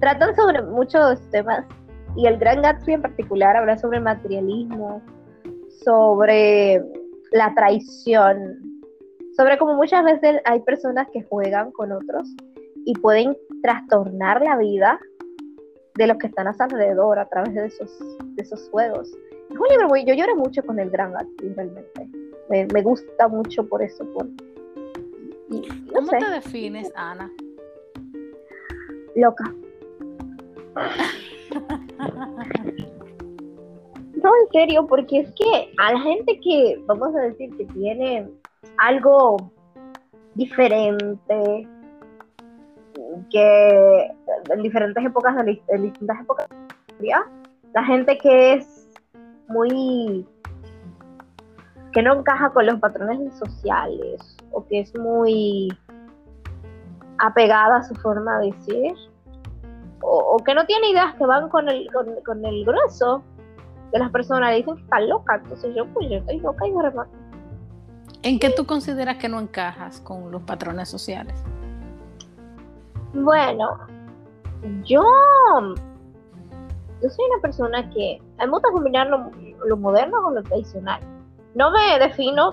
Tratan 0.00 0.36
sobre 0.36 0.62
muchos 0.62 1.20
temas 1.30 1.64
y 2.16 2.26
El 2.26 2.38
Gran 2.38 2.62
Gatsby 2.62 2.94
en 2.94 3.02
particular 3.02 3.56
habla 3.56 3.76
sobre 3.76 3.98
el 3.98 4.04
materialismo, 4.04 5.02
sobre 5.84 6.82
la 7.32 7.52
traición, 7.54 8.82
sobre 9.36 9.58
cómo 9.58 9.74
muchas 9.74 10.04
veces 10.04 10.40
hay 10.44 10.60
personas 10.60 11.08
que 11.12 11.22
juegan 11.22 11.72
con 11.72 11.92
otros 11.92 12.28
y 12.84 12.94
pueden 12.94 13.36
trastornar 13.62 14.42
la 14.42 14.56
vida 14.56 14.98
de 15.96 16.06
los 16.06 16.18
que 16.18 16.28
están 16.28 16.46
a 16.46 16.54
su 16.54 16.62
alrededor 16.62 17.18
a 17.18 17.28
través 17.28 17.54
de 17.54 17.66
esos, 17.66 17.90
de 18.20 18.42
esos 18.42 18.68
juegos. 18.70 19.10
Es 19.50 19.56
un 19.56 19.66
libro 19.70 19.88
muy, 19.88 20.04
yo 20.04 20.14
lloré 20.14 20.34
mucho 20.34 20.62
con 20.64 20.78
el 20.78 20.90
Gran 20.90 21.12
Gatsby 21.12 21.54
realmente. 21.54 22.08
Me, 22.48 22.66
me 22.66 22.82
gusta 22.82 23.28
mucho 23.28 23.66
por 23.66 23.82
eso, 23.82 24.04
por, 24.12 24.28
¿Cómo 25.92 26.10
te 26.10 26.30
defines, 26.30 26.92
Ana? 26.94 27.30
Loca. 29.14 29.54
no, 34.26 34.32
en 34.42 34.52
serio, 34.52 34.86
porque 34.86 35.20
es 35.20 35.32
que 35.32 35.72
a 35.78 35.92
la 35.92 36.00
gente 36.00 36.40
que, 36.40 36.82
vamos 36.86 37.14
a 37.14 37.20
decir, 37.20 37.56
que 37.56 37.64
tiene 37.66 38.28
algo 38.78 39.52
diferente, 40.34 41.68
que 43.30 44.10
en 44.50 44.62
diferentes 44.62 45.04
épocas, 45.04 45.36
en 45.68 45.82
distintas 45.82 46.20
épocas 46.20 46.48
la 47.74 47.84
gente 47.84 48.18
que 48.18 48.54
es 48.54 48.88
muy 49.48 50.26
que 51.92 52.02
no 52.02 52.14
encaja 52.14 52.50
con 52.50 52.66
los 52.66 52.80
patrones 52.80 53.34
sociales 53.38 54.36
o 54.50 54.66
que 54.66 54.80
es 54.80 54.98
muy 54.98 55.68
apegada 57.18 57.76
a 57.76 57.82
su 57.84 57.94
forma 57.96 58.38
de 58.40 58.52
ser 58.62 58.94
o, 60.02 60.36
que 60.44 60.54
no 60.54 60.66
tiene 60.66 60.90
ideas 60.90 61.14
que 61.14 61.26
van 61.26 61.48
con 61.48 61.68
el, 61.68 61.88
con, 62.24 62.44
el 62.44 62.64
grueso 62.64 63.22
de 63.92 63.98
las 63.98 64.10
personas, 64.10 64.50
le 64.50 64.56
dicen 64.58 64.76
que 64.76 64.82
está 64.82 65.00
loca, 65.00 65.36
entonces 65.36 65.74
yo 65.74 65.86
pues 65.86 66.08
yo 66.10 66.18
estoy 66.18 66.40
loca 66.40 66.66
y 66.66 66.72
remato. 66.72 67.10
¿En 68.22 68.38
qué 68.38 68.50
tú 68.50 68.66
consideras 68.66 69.16
que 69.18 69.28
no 69.28 69.40
encajas 69.40 70.00
con 70.00 70.30
los 70.30 70.42
patrones 70.42 70.88
sociales? 70.88 71.42
Bueno, 73.12 73.78
yo 74.84 75.02
yo 77.02 77.10
soy 77.10 77.24
una 77.30 77.42
persona 77.42 77.90
que 77.90 78.20
me 78.38 78.48
gusta 78.48 78.70
combinar 78.72 79.06
lo, 79.08 79.30
lo 79.64 79.76
moderno 79.76 80.22
con 80.22 80.34
lo 80.34 80.42
tradicional 80.42 81.00
no 81.56 81.70
me 81.70 81.98
defino 81.98 82.50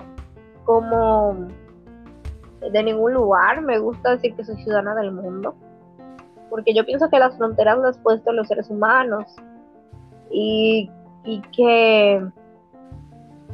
como 0.64 1.36
de 2.72 2.82
ningún 2.82 3.12
lugar, 3.12 3.60
me 3.60 3.78
gusta 3.78 4.12
decir 4.12 4.34
que 4.34 4.44
soy 4.44 4.56
ciudadana 4.56 4.94
del 4.94 5.12
mundo, 5.12 5.54
porque 6.48 6.72
yo 6.72 6.86
pienso 6.86 7.10
que 7.10 7.18
las 7.18 7.36
fronteras 7.36 7.78
las 7.78 7.98
puesto 7.98 8.32
los 8.32 8.48
seres 8.48 8.70
humanos 8.70 9.26
y, 10.30 10.90
que 11.56 12.22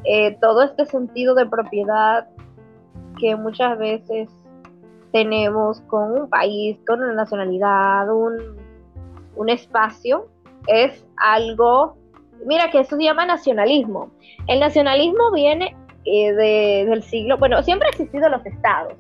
eh, 0.05 0.39
todo 0.41 0.63
este 0.63 0.87
sentido 0.87 1.35
de 1.35 1.47
propiedad 1.47 2.29
que 3.19 3.37
muchas 3.37 3.79
veces 3.79 4.29
tenemos 5.13 5.81
con 5.83 6.13
un 6.13 6.29
país, 6.29 6.79
con 6.87 7.03
una 7.03 7.15
nacionalidad, 7.15 8.13
un, 8.15 8.57
un 9.37 9.49
espacio, 9.49 10.29
es 10.67 11.07
algo 11.17 11.97
mira 12.47 12.71
que 12.71 12.81
eso 12.81 12.97
se 12.97 13.03
llama 13.03 13.27
nacionalismo. 13.27 14.11
El 14.47 14.61
nacionalismo 14.61 15.31
viene 15.33 15.77
eh, 16.05 16.33
del 16.33 17.03
siglo, 17.03 17.39
bueno, 17.39 17.63
siempre 17.63 17.87
ha 17.87 17.91
existido 17.91 18.29
los 18.29 18.45
estados. 18.47 18.95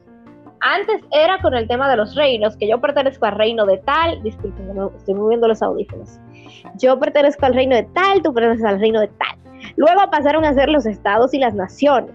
Antes 0.60 1.02
era 1.10 1.40
con 1.40 1.54
el 1.54 1.66
tema 1.66 1.90
de 1.90 1.96
los 1.96 2.14
reinos, 2.14 2.56
que 2.56 2.68
yo 2.68 2.80
pertenezco 2.80 3.24
al 3.24 3.36
reino 3.36 3.64
de 3.64 3.78
tal, 3.78 4.22
disculpen, 4.22 4.70
estoy 4.96 5.14
moviendo 5.14 5.48
los 5.48 5.62
audífonos. 5.62 6.20
Yo 6.78 6.98
pertenezco 6.98 7.46
al 7.46 7.54
reino 7.54 7.76
de 7.76 7.84
tal, 7.94 8.22
tú 8.22 8.32
perteneces 8.32 8.64
al 8.64 8.80
reino 8.80 9.00
de 9.00 9.08
tal. 9.08 9.38
Luego 9.76 10.00
pasaron 10.10 10.44
a 10.44 10.54
ser 10.54 10.68
los 10.68 10.86
estados 10.86 11.34
y 11.34 11.38
las 11.38 11.54
naciones, 11.54 12.14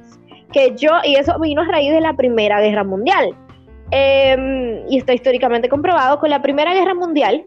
que 0.51 0.73
yo, 0.75 0.91
y 1.03 1.15
eso 1.15 1.39
vino 1.39 1.61
a 1.61 1.65
raíz 1.65 1.91
de 1.91 2.01
la 2.01 2.13
Primera 2.13 2.61
Guerra 2.61 2.83
Mundial. 2.83 3.35
Em, 3.91 4.81
y 4.89 4.97
está 4.97 5.13
históricamente 5.13 5.69
comprobado, 5.69 6.19
con 6.19 6.29
la 6.29 6.41
Primera 6.41 6.73
Guerra 6.73 6.95
Mundial 6.95 7.45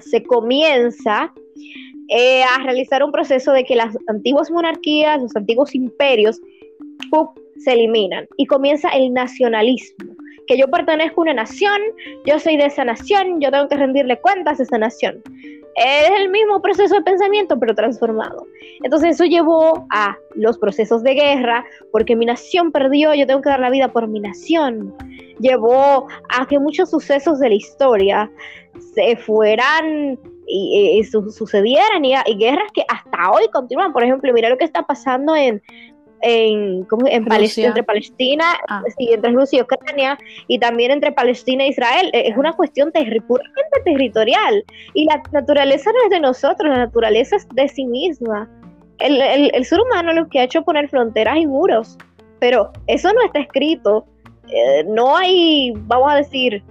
se 0.00 0.22
comienza 0.22 1.32
eh, 2.08 2.42
a 2.42 2.62
realizar 2.62 3.02
un 3.02 3.12
proceso 3.12 3.52
de 3.52 3.64
que 3.64 3.74
las 3.74 3.96
antiguas 4.08 4.50
monarquías, 4.50 5.20
los 5.20 5.34
antiguos 5.36 5.74
imperios, 5.74 6.40
se 7.58 7.72
eliminan 7.72 8.26
y 8.36 8.46
comienza 8.46 8.90
el 8.90 9.12
nacionalismo, 9.12 10.14
que 10.46 10.56
yo 10.58 10.68
pertenezco 10.68 11.20
a 11.20 11.24
una 11.24 11.34
nación, 11.34 11.80
yo 12.24 12.38
soy 12.38 12.56
de 12.56 12.66
esa 12.66 12.84
nación, 12.84 13.40
yo 13.40 13.50
tengo 13.50 13.68
que 13.68 13.76
rendirle 13.76 14.20
cuentas 14.20 14.60
a 14.60 14.62
esa 14.62 14.78
nación. 14.78 15.22
es 15.76 16.10
el 16.20 16.30
mismo 16.30 16.62
proceso 16.62 16.94
de 16.94 17.02
pensamiento, 17.02 17.58
pero 17.58 17.74
transformado. 17.74 18.46
Entonces 18.82 19.16
eso 19.16 19.24
llevó 19.24 19.86
a 19.90 20.16
los 20.34 20.58
procesos 20.58 21.02
de 21.02 21.14
guerra, 21.14 21.64
porque 21.92 22.16
mi 22.16 22.24
nación 22.24 22.72
perdió, 22.72 23.14
yo 23.14 23.26
tengo 23.26 23.42
que 23.42 23.50
dar 23.50 23.60
la 23.60 23.70
vida 23.70 23.88
por 23.88 24.08
mi 24.08 24.20
nación. 24.20 24.94
Llevó 25.38 26.06
a 26.30 26.46
que 26.46 26.58
muchos 26.58 26.90
sucesos 26.90 27.40
de 27.40 27.50
la 27.50 27.54
historia 27.54 28.30
se 28.94 29.16
fueran 29.16 30.18
y, 30.46 31.02
sucedieran 31.04 32.04
y, 32.04 32.14
guerras 32.36 32.70
que 32.72 32.84
hasta 32.88 33.32
hoy 33.32 33.48
continúan. 33.52 33.92
Por 33.92 34.04
ejemplo, 34.04 34.32
mira 34.32 34.48
lo 34.48 34.56
que 34.56 34.64
está 34.64 34.82
pasando 34.86 35.34
en, 35.36 35.62
en, 36.22 36.86
entre 37.06 37.82
Palestina, 37.82 38.44
ah. 38.68 38.82
entre 38.98 39.30
Rusia 39.32 39.58
y 39.58 39.62
Ucrania, 39.62 40.18
y 40.48 40.58
también 40.58 40.90
entre 40.90 41.12
Palestina 41.12 41.64
e 41.64 41.68
Israel. 41.68 42.10
Es 42.12 42.36
una 42.36 42.52
cuestión 42.52 42.92
puramente 42.92 43.80
territorial. 43.84 44.64
Y 44.94 45.04
la 45.04 45.22
naturaleza 45.32 45.90
no 45.92 46.04
es 46.04 46.10
de 46.10 46.20
nosotros, 46.20 46.70
la 46.70 46.78
naturaleza 46.78 47.36
es 47.36 47.46
de 47.54 47.68
sí 47.68 47.86
misma. 47.86 48.48
El, 48.98 49.20
el, 49.20 49.64
ser 49.64 49.80
humano 49.80 50.12
lo 50.12 50.28
que 50.28 50.40
ha 50.40 50.44
hecho 50.44 50.60
es 50.60 50.64
poner 50.64 50.88
fronteras 50.88 51.36
y 51.36 51.46
muros, 51.46 51.98
pero 52.40 52.72
eso 52.86 53.12
no 53.12 53.22
está 53.22 53.40
escrito. 53.40 54.06
Eh, 54.48 54.84
no 54.88 55.16
hay, 55.16 55.74
vamos 55.76 56.12
a 56.12 56.16
decir, 56.16 56.62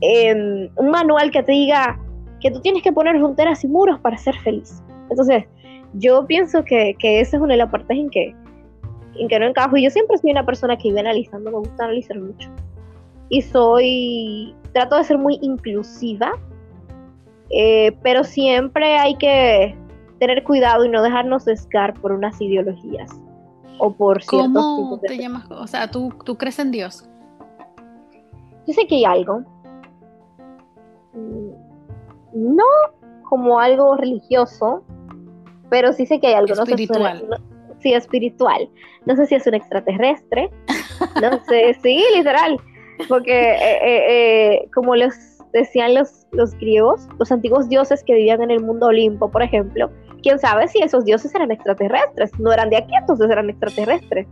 em, 0.00 0.68
un 0.76 0.90
manual 0.90 1.30
que 1.30 1.42
te 1.42 1.52
diga 1.52 2.00
que 2.40 2.50
tú 2.50 2.60
tienes 2.60 2.82
que 2.82 2.92
poner 2.92 3.16
fronteras 3.18 3.62
y 3.62 3.68
muros 3.68 4.00
para 4.00 4.18
ser 4.18 4.36
feliz. 4.40 4.82
Entonces, 5.10 5.44
yo 5.94 6.26
pienso 6.26 6.64
que, 6.64 6.96
que 6.98 7.20
esa 7.20 7.36
es 7.36 7.42
una 7.42 7.54
de 7.54 7.58
las 7.58 7.70
partes 7.70 7.96
en 7.96 8.10
que 8.10 8.34
en 9.18 9.28
que 9.28 9.38
no 9.38 9.46
encajo. 9.46 9.76
Y 9.76 9.84
yo 9.84 9.90
siempre 9.90 10.18
soy 10.18 10.30
una 10.30 10.44
persona 10.44 10.76
que 10.76 10.88
vive 10.88 11.00
analizando, 11.00 11.50
me 11.50 11.58
gusta 11.58 11.84
analizar 11.84 12.18
mucho. 12.18 12.48
Y 13.28 13.42
soy, 13.42 14.54
trato 14.72 14.96
de 14.96 15.04
ser 15.04 15.18
muy 15.18 15.38
inclusiva, 15.42 16.32
eh, 17.50 17.96
pero 18.02 18.24
siempre 18.24 18.96
hay 18.96 19.16
que 19.16 19.76
tener 20.18 20.44
cuidado 20.44 20.84
y 20.84 20.88
no 20.88 21.02
dejarnos 21.02 21.44
sesgar 21.44 21.94
por 21.94 22.12
unas 22.12 22.40
ideologías 22.40 23.10
o 23.78 23.92
por 23.92 24.22
ciertos 24.22 24.62
¿Cómo 24.62 24.98
te 25.00 25.16
llamas? 25.16 25.50
O 25.50 25.66
sea, 25.66 25.90
¿tú, 25.90 26.12
¿tú 26.24 26.36
crees 26.36 26.58
en 26.58 26.70
Dios? 26.70 27.08
Yo 28.66 28.72
sé 28.72 28.86
que 28.86 28.96
hay 28.96 29.04
algo. 29.04 29.42
Mm, 31.12 31.50
no 32.34 32.64
como 33.28 33.58
algo 33.58 33.96
religioso, 33.96 34.84
pero 35.70 35.92
sí 35.92 36.06
sé 36.06 36.20
que 36.20 36.28
hay 36.28 36.34
algo. 36.34 36.54
Espiritual 36.54 37.26
espiritual. 37.92 38.68
No 39.06 39.16
sé 39.16 39.26
si 39.26 39.34
es 39.34 39.46
un 39.46 39.54
extraterrestre, 39.54 40.50
no 41.20 41.44
sé, 41.44 41.74
sí, 41.82 42.02
literal, 42.14 42.58
porque 43.08 43.52
eh, 43.52 43.78
eh, 43.82 44.04
eh, 44.08 44.68
como 44.74 44.94
les 44.94 45.38
decían 45.52 45.94
los, 45.94 46.26
los 46.32 46.54
griegos, 46.54 47.08
los 47.18 47.30
antiguos 47.30 47.68
dioses 47.68 48.02
que 48.04 48.14
vivían 48.14 48.42
en 48.42 48.50
el 48.50 48.60
mundo 48.60 48.86
Olimpo, 48.86 49.30
por 49.30 49.42
ejemplo, 49.42 49.90
quién 50.22 50.38
sabe 50.38 50.66
si 50.68 50.82
esos 50.82 51.04
dioses 51.04 51.34
eran 51.34 51.50
extraterrestres, 51.50 52.38
no 52.40 52.52
eran 52.52 52.70
de 52.70 52.78
aquí, 52.78 52.94
entonces 52.94 53.30
eran 53.30 53.50
extraterrestres. 53.50 54.26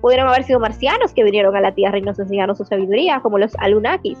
Pudieron 0.00 0.28
haber 0.28 0.42
sido 0.44 0.60
marcianos 0.60 1.14
que 1.14 1.24
vinieron 1.24 1.56
a 1.56 1.60
la 1.60 1.72
Tierra 1.72 1.96
y 1.96 2.02
nos 2.02 2.18
enseñaron 2.18 2.56
su 2.56 2.64
sabiduría, 2.64 3.20
como 3.20 3.38
los 3.38 3.56
Anunnakis 3.58 4.18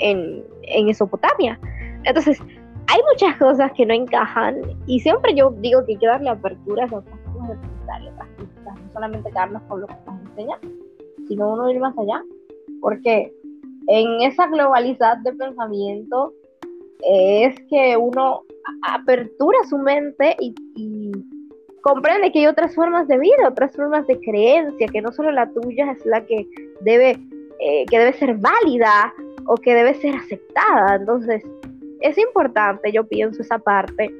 en, 0.00 0.42
en 0.62 0.86
Mesopotamia. 0.86 1.58
Entonces, 2.04 2.40
hay 2.86 3.00
muchas 3.12 3.36
cosas 3.38 3.72
que 3.72 3.86
no 3.86 3.94
encajan 3.94 4.60
y 4.86 5.00
siempre 5.00 5.34
yo 5.34 5.50
digo 5.58 5.84
que 5.84 5.92
hay 5.92 5.98
que 5.98 6.06
darle 6.06 6.30
apertura 6.30 6.84
a 6.84 6.86
esas 6.86 7.04
cosas 7.04 7.58
no 7.86 8.92
solamente 8.92 9.30
quedarnos 9.30 9.62
con 9.62 9.80
lo 9.82 9.86
que 9.86 9.94
nos 10.06 10.20
enseña, 10.30 10.58
sino 11.28 11.52
uno 11.52 11.70
ir 11.70 11.80
más 11.80 11.96
allá, 11.98 12.22
porque 12.80 13.32
en 13.88 14.22
esa 14.22 14.46
globalidad 14.46 15.18
de 15.18 15.32
pensamiento 15.32 16.32
es 17.02 17.54
que 17.68 17.96
uno 17.96 18.42
apertura 18.82 19.58
su 19.68 19.78
mente 19.78 20.36
y, 20.40 20.54
comprende 21.82 22.32
que 22.32 22.38
hay 22.38 22.46
otras 22.46 22.74
formas 22.74 23.06
de 23.08 23.18
vida, 23.18 23.46
otras 23.46 23.76
formas 23.76 24.06
de 24.06 24.18
creencia, 24.18 24.86
que 24.86 25.02
no 25.02 25.12
solo 25.12 25.30
la 25.30 25.50
tuya 25.50 25.92
es 25.92 26.06
la 26.06 26.24
que 26.24 26.48
debe, 26.80 27.18
eh, 27.60 27.84
que 27.90 27.98
debe 27.98 28.14
ser 28.14 28.36
válida 28.36 29.12
o 29.46 29.54
que 29.56 29.74
debe 29.74 29.92
ser 29.92 30.14
aceptada. 30.14 30.96
Entonces, 30.96 31.42
es 32.00 32.16
importante, 32.16 32.90
yo 32.90 33.06
pienso, 33.06 33.42
esa 33.42 33.58
parte, 33.58 34.10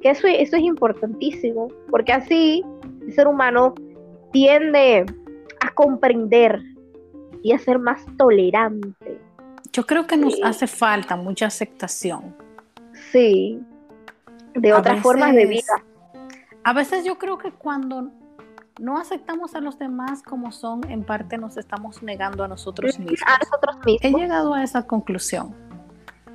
que 0.00 0.10
eso, 0.10 0.26
eso 0.26 0.56
es 0.56 0.62
importantísimo, 0.62 1.68
porque 1.90 2.14
así 2.14 2.64
el 3.06 3.12
ser 3.14 3.26
humano 3.26 3.74
tiende 4.32 5.06
a 5.60 5.70
comprender 5.74 6.62
y 7.42 7.52
a 7.52 7.58
ser 7.58 7.78
más 7.78 8.04
tolerante. 8.16 9.20
Yo 9.72 9.86
creo 9.86 10.06
que 10.06 10.16
nos 10.16 10.40
hace 10.42 10.66
falta 10.66 11.16
mucha 11.16 11.46
aceptación. 11.46 12.34
Sí, 13.10 13.60
de 14.54 14.72
otras 14.72 15.02
formas 15.02 15.34
de 15.34 15.46
vida. 15.46 15.82
A 16.62 16.72
veces 16.72 17.04
yo 17.04 17.18
creo 17.18 17.38
que 17.38 17.52
cuando 17.52 18.10
no 18.80 18.98
aceptamos 18.98 19.54
a 19.54 19.60
los 19.60 19.78
demás 19.78 20.22
como 20.22 20.52
son, 20.52 20.88
en 20.90 21.04
parte 21.04 21.38
nos 21.38 21.56
estamos 21.56 22.02
negando 22.02 22.44
a 22.44 22.48
nosotros 22.48 22.98
mismos. 22.98 23.20
A 23.26 23.38
nosotros 23.38 23.76
mismos. 23.84 24.00
He 24.02 24.10
llegado 24.12 24.54
a 24.54 24.62
esa 24.62 24.86
conclusión. 24.86 25.54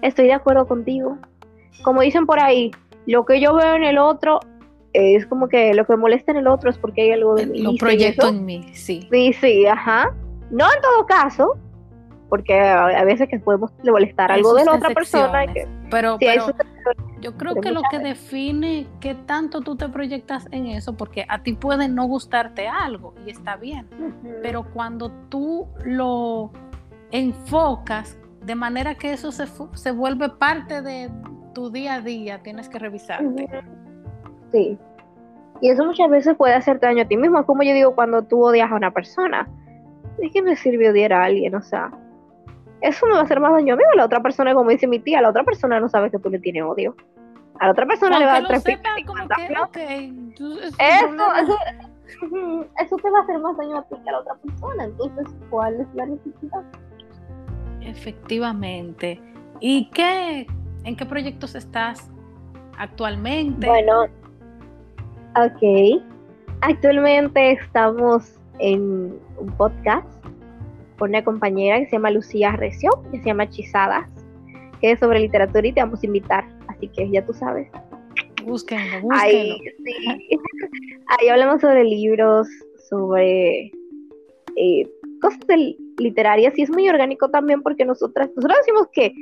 Estoy 0.01 0.27
de 0.27 0.33
acuerdo 0.33 0.67
contigo. 0.67 1.17
Como 1.83 2.01
dicen 2.01 2.25
por 2.25 2.39
ahí, 2.39 2.71
lo 3.05 3.25
que 3.25 3.41
yo 3.41 3.55
veo 3.55 3.75
en 3.75 3.83
el 3.83 3.97
otro 3.97 4.39
es 4.93 5.25
como 5.25 5.47
que 5.47 5.73
lo 5.73 5.85
que 5.85 5.95
molesta 5.95 6.31
en 6.31 6.37
el 6.37 6.47
otro 6.47 6.69
es 6.69 6.77
porque 6.77 7.03
hay 7.03 7.11
algo 7.11 7.35
de 7.35 7.45
mí. 7.45 7.61
Lo 7.61 7.75
proyecto 7.75 8.29
en 8.29 8.45
mí, 8.45 8.71
sí. 8.73 9.07
Sí, 9.11 9.33
sí, 9.33 9.65
ajá. 9.65 10.13
No 10.51 10.65
en 10.65 10.81
todo 10.81 11.05
caso, 11.05 11.57
porque 12.29 12.59
a 12.59 13.03
veces 13.03 13.27
que 13.27 13.39
podemos 13.39 13.71
molestar 13.83 14.31
algo 14.31 14.53
de 14.53 14.65
la 14.65 14.73
otra 14.73 14.89
persona. 14.91 15.45
pero, 15.89 16.17
yo 17.19 17.35
creo 17.35 17.55
que 17.55 17.71
lo 17.71 17.81
que 17.91 17.99
define 17.99 18.87
qué 19.01 19.13
tanto 19.13 19.61
tú 19.61 19.75
te 19.75 19.89
proyectas 19.89 20.47
en 20.51 20.67
eso, 20.67 20.95
porque 20.95 21.25
a 21.27 21.43
ti 21.43 21.53
puede 21.53 21.89
no 21.89 22.05
gustarte 22.05 22.67
algo 22.67 23.13
y 23.25 23.31
está 23.31 23.57
bien, 23.57 23.87
pero 24.41 24.63
cuando 24.71 25.11
tú 25.29 25.67
lo 25.83 26.51
enfocas 27.11 28.17
de 28.45 28.55
manera 28.55 28.95
que 28.95 29.11
eso 29.11 29.31
se, 29.31 29.45
se 29.73 29.91
vuelve 29.91 30.29
parte 30.29 30.81
de 30.81 31.09
tu 31.53 31.71
día 31.71 31.95
a 31.95 32.01
día, 32.01 32.41
tienes 32.41 32.69
que 32.69 32.79
revisarte. 32.79 33.49
Sí. 34.51 34.77
Y 35.61 35.69
eso 35.69 35.85
muchas 35.85 36.09
veces 36.09 36.35
puede 36.37 36.53
hacerte 36.53 36.85
daño 36.85 37.03
a 37.03 37.07
ti 37.07 37.17
mismo. 37.17 37.45
Como 37.45 37.63
yo 37.63 37.73
digo, 37.73 37.95
cuando 37.95 38.23
tú 38.23 38.43
odias 38.43 38.71
a 38.71 38.75
una 38.75 38.91
persona, 38.91 39.47
¿de 40.17 40.29
qué 40.31 40.41
me 40.41 40.55
sirve 40.55 40.89
odiar 40.89 41.13
a 41.13 41.23
alguien? 41.25 41.55
O 41.55 41.61
sea, 41.61 41.91
eso 42.81 43.05
me 43.07 43.13
va 43.13 43.19
a 43.19 43.23
hacer 43.23 43.39
más 43.39 43.51
daño 43.51 43.73
a 43.73 43.77
mí 43.77 43.83
o 43.83 43.93
a 43.93 43.95
la 43.97 44.05
otra 44.05 44.21
persona, 44.21 44.53
como 44.53 44.69
dice 44.69 44.87
mi 44.87 44.99
tía, 44.99 45.21
la 45.21 45.29
otra 45.29 45.43
persona 45.43 45.79
no 45.79 45.89
sabe 45.89 46.11
que 46.11 46.19
tú 46.19 46.29
le 46.29 46.39
tienes 46.39 46.63
odio. 46.63 46.95
A 47.59 47.65
la 47.65 47.71
otra 47.73 47.85
persona 47.85 48.19
le 48.19 48.25
va 48.25 48.35
a 48.35 48.41
dar 48.41 48.47
tres 48.47 48.63
eso, 48.69 48.79
eso, 52.79 52.95
te 52.95 53.09
va 53.11 53.19
a 53.19 53.23
hacer 53.23 53.39
más 53.39 53.57
daño 53.57 53.77
a 53.77 53.83
ti 53.83 53.95
que 54.01 54.09
a 54.09 54.13
la 54.13 54.19
otra 54.19 54.35
persona. 54.35 54.85
Entonces, 54.85 55.27
¿cuál 55.49 55.81
es 55.81 55.87
la 55.93 56.05
necesidad? 56.05 56.63
Efectivamente. 57.81 59.21
¿Y 59.59 59.89
qué, 59.91 60.47
en 60.85 60.95
qué 60.95 61.05
proyectos 61.05 61.55
estás 61.55 62.09
actualmente? 62.77 63.67
Bueno, 63.67 64.05
Ok. 65.35 66.01
Actualmente 66.61 67.51
estamos 67.51 68.39
en 68.59 69.17
un 69.37 69.57
podcast 69.57 70.07
con 70.97 71.11
una 71.11 71.23
compañera 71.23 71.79
que 71.79 71.85
se 71.85 71.91
llama 71.93 72.11
Lucía 72.11 72.51
Recio, 72.53 72.89
que 73.11 73.19
se 73.19 73.25
llama 73.25 73.49
Chizadas, 73.49 74.09
que 74.81 74.91
es 74.91 74.99
sobre 74.99 75.19
literatura 75.19 75.65
y 75.65 75.71
te 75.71 75.81
vamos 75.81 76.03
a 76.03 76.05
invitar. 76.05 76.45
Así 76.67 76.87
que 76.89 77.09
ya 77.09 77.25
tú 77.25 77.33
sabes. 77.33 77.69
Búsquenlo, 78.43 79.01
búsquenlo. 79.01 79.09
Ahí, 79.11 79.57
sí. 79.85 79.93
Ahí 81.19 81.29
hablamos 81.29 81.61
sobre 81.61 81.83
libros, 81.83 82.47
sobre 82.89 83.71
eh, 84.55 84.89
cosas 85.21 85.39
literarias 85.97 86.57
y 86.57 86.63
es 86.63 86.69
muy 86.69 86.89
orgánico 86.89 87.29
también 87.29 87.61
porque 87.61 87.85
nosotras, 87.85 88.29
nosotros 88.35 88.57
decimos 88.59 88.87
que 88.91 89.13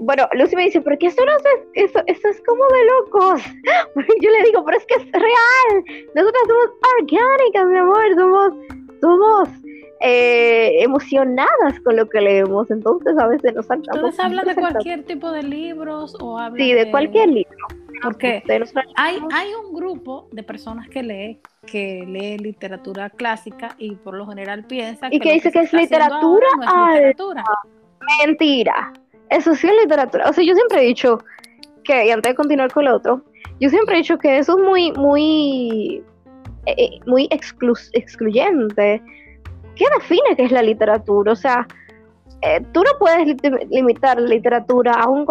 bueno, 0.00 0.28
Lucy 0.32 0.56
me 0.56 0.64
dice, 0.64 0.80
pero 0.80 0.98
qué 0.98 1.06
eso 1.06 1.24
no 1.24 1.32
es, 1.32 1.90
eso, 1.90 2.02
eso 2.06 2.28
es 2.28 2.42
como 2.46 2.64
de 2.64 2.84
locos. 2.84 3.42
Yo 4.20 4.30
le 4.30 4.42
digo, 4.44 4.64
pero 4.64 4.78
es 4.78 4.86
que 4.86 4.94
es 4.94 5.12
real. 5.12 5.84
Nosotros 6.14 6.42
somos 6.46 6.70
orgánicas, 7.00 7.66
mi 7.66 7.78
amor, 7.78 8.14
somos, 8.14 8.54
somos 9.00 9.48
eh, 10.00 10.82
emocionadas 10.82 11.80
con 11.84 11.96
lo 11.96 12.08
que 12.08 12.20
leemos, 12.20 12.70
entonces 12.70 13.18
a 13.18 13.26
veces 13.26 13.54
nos 13.54 13.66
saltamos. 13.66 14.10
¿Ustedes 14.10 14.20
hablan 14.20 14.46
de 14.46 14.54
cualquier 14.60 15.04
tipo 15.04 15.30
de 15.30 15.42
libros 15.42 16.16
o 16.20 16.38
hablan 16.38 16.58
Sí, 16.58 16.72
de, 16.72 16.90
cualquier 16.90 17.28
libro. 17.30 17.56
Porque 18.02 18.42
hay, 18.96 19.18
hay 19.32 19.54
un 19.54 19.74
grupo 19.74 20.28
de 20.30 20.42
personas 20.42 20.86
que 20.88 21.02
lee 21.02 21.40
que 21.66 22.04
lee 22.06 22.38
literatura 22.38 23.10
clásica 23.10 23.74
y 23.78 23.96
por 23.96 24.14
lo 24.14 24.26
general 24.26 24.64
piensa 24.64 25.08
y 25.10 25.18
que, 25.18 25.32
dice 25.32 25.50
que, 25.50 25.60
es 25.60 25.72
literatura, 25.72 26.46
no 26.58 26.62
es 26.62 26.94
literatura. 26.94 27.44
Mentira. 28.24 28.92
Eso 29.30 29.54
sí 29.54 29.66
es 29.66 29.74
literatura. 29.82 30.28
O 30.28 30.32
sea, 30.32 30.44
yo 30.44 30.54
siempre 30.54 30.82
he 30.82 30.86
dicho 30.86 31.18
que, 31.84 32.06
y 32.06 32.10
antes 32.10 32.32
de 32.32 32.36
continuar 32.36 32.72
con 32.72 32.84
lo 32.84 32.96
otro, 32.96 33.22
yo 33.60 33.68
siempre 33.70 33.96
he 33.96 33.98
dicho 33.98 34.18
que 34.18 34.38
eso 34.38 34.58
es 34.58 34.64
muy, 34.64 34.92
muy, 34.92 36.02
eh, 36.66 36.74
eh, 36.76 37.00
muy 37.06 37.28
excluyente. 37.30 39.02
¿Qué 39.74 39.84
define 39.98 40.36
qué 40.36 40.44
es 40.44 40.52
la 40.52 40.62
literatura? 40.62 41.32
O 41.32 41.36
sea, 41.36 41.66
eh, 42.42 42.60
tú 42.72 42.82
no 42.82 42.90
puedes 42.98 43.36
limitar 43.70 44.20
la 44.20 44.28
literatura 44.28 44.92
a 44.92 45.08
un, 45.08 45.26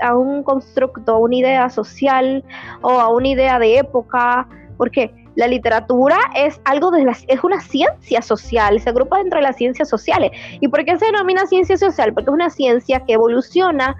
a 0.00 0.16
un 0.16 0.42
constructo, 0.42 1.12
a 1.12 1.18
una 1.18 1.36
idea 1.36 1.68
social 1.68 2.44
o 2.80 2.90
a 2.90 3.08
una 3.08 3.28
idea 3.28 3.58
de 3.58 3.78
época, 3.78 4.48
porque 4.76 5.12
la 5.36 5.46
literatura 5.46 6.18
es 6.34 6.60
algo 6.64 6.90
de 6.90 7.04
es 7.28 7.44
una 7.44 7.60
ciencia 7.60 8.22
social, 8.22 8.80
se 8.80 8.90
agrupa 8.90 9.18
dentro 9.18 9.38
de 9.38 9.44
las 9.44 9.56
ciencias 9.56 9.88
sociales. 9.88 10.30
¿Y 10.60 10.68
por 10.68 10.84
qué 10.84 10.96
se 10.96 11.06
denomina 11.06 11.46
ciencia 11.46 11.76
social? 11.76 12.12
Porque 12.12 12.30
es 12.30 12.34
una 12.34 12.50
ciencia 12.50 13.00
que 13.00 13.14
evoluciona 13.14 13.96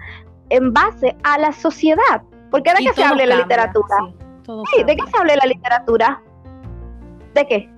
en 0.49 0.73
base 0.73 1.15
a 1.23 1.37
la 1.37 1.51
sociedad. 1.51 2.21
¿Por 2.51 2.63
qué 2.63 2.71
de 2.71 2.85
qué 2.85 2.93
se 2.93 3.03
habla 3.03 3.25
la 3.25 3.37
literatura? 3.37 3.95
Sí, 4.73 4.83
¿de 4.83 4.95
qué 4.95 5.03
se 5.11 5.17
habla 5.17 5.35
la 5.35 5.45
literatura? 5.45 6.21
¿De 7.33 7.47
qué? 7.47 7.69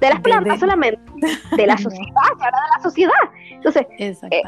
De 0.00 0.10
las 0.10 0.20
plantas 0.20 0.60
solamente. 0.60 1.00
De 1.56 1.66
la 1.66 1.78
sociedad, 1.78 2.22
se 2.38 2.44
habla 2.44 2.58
de 2.60 2.76
la 2.76 2.82
sociedad. 2.82 3.12
Entonces, 3.50 3.86
eh, 4.30 4.42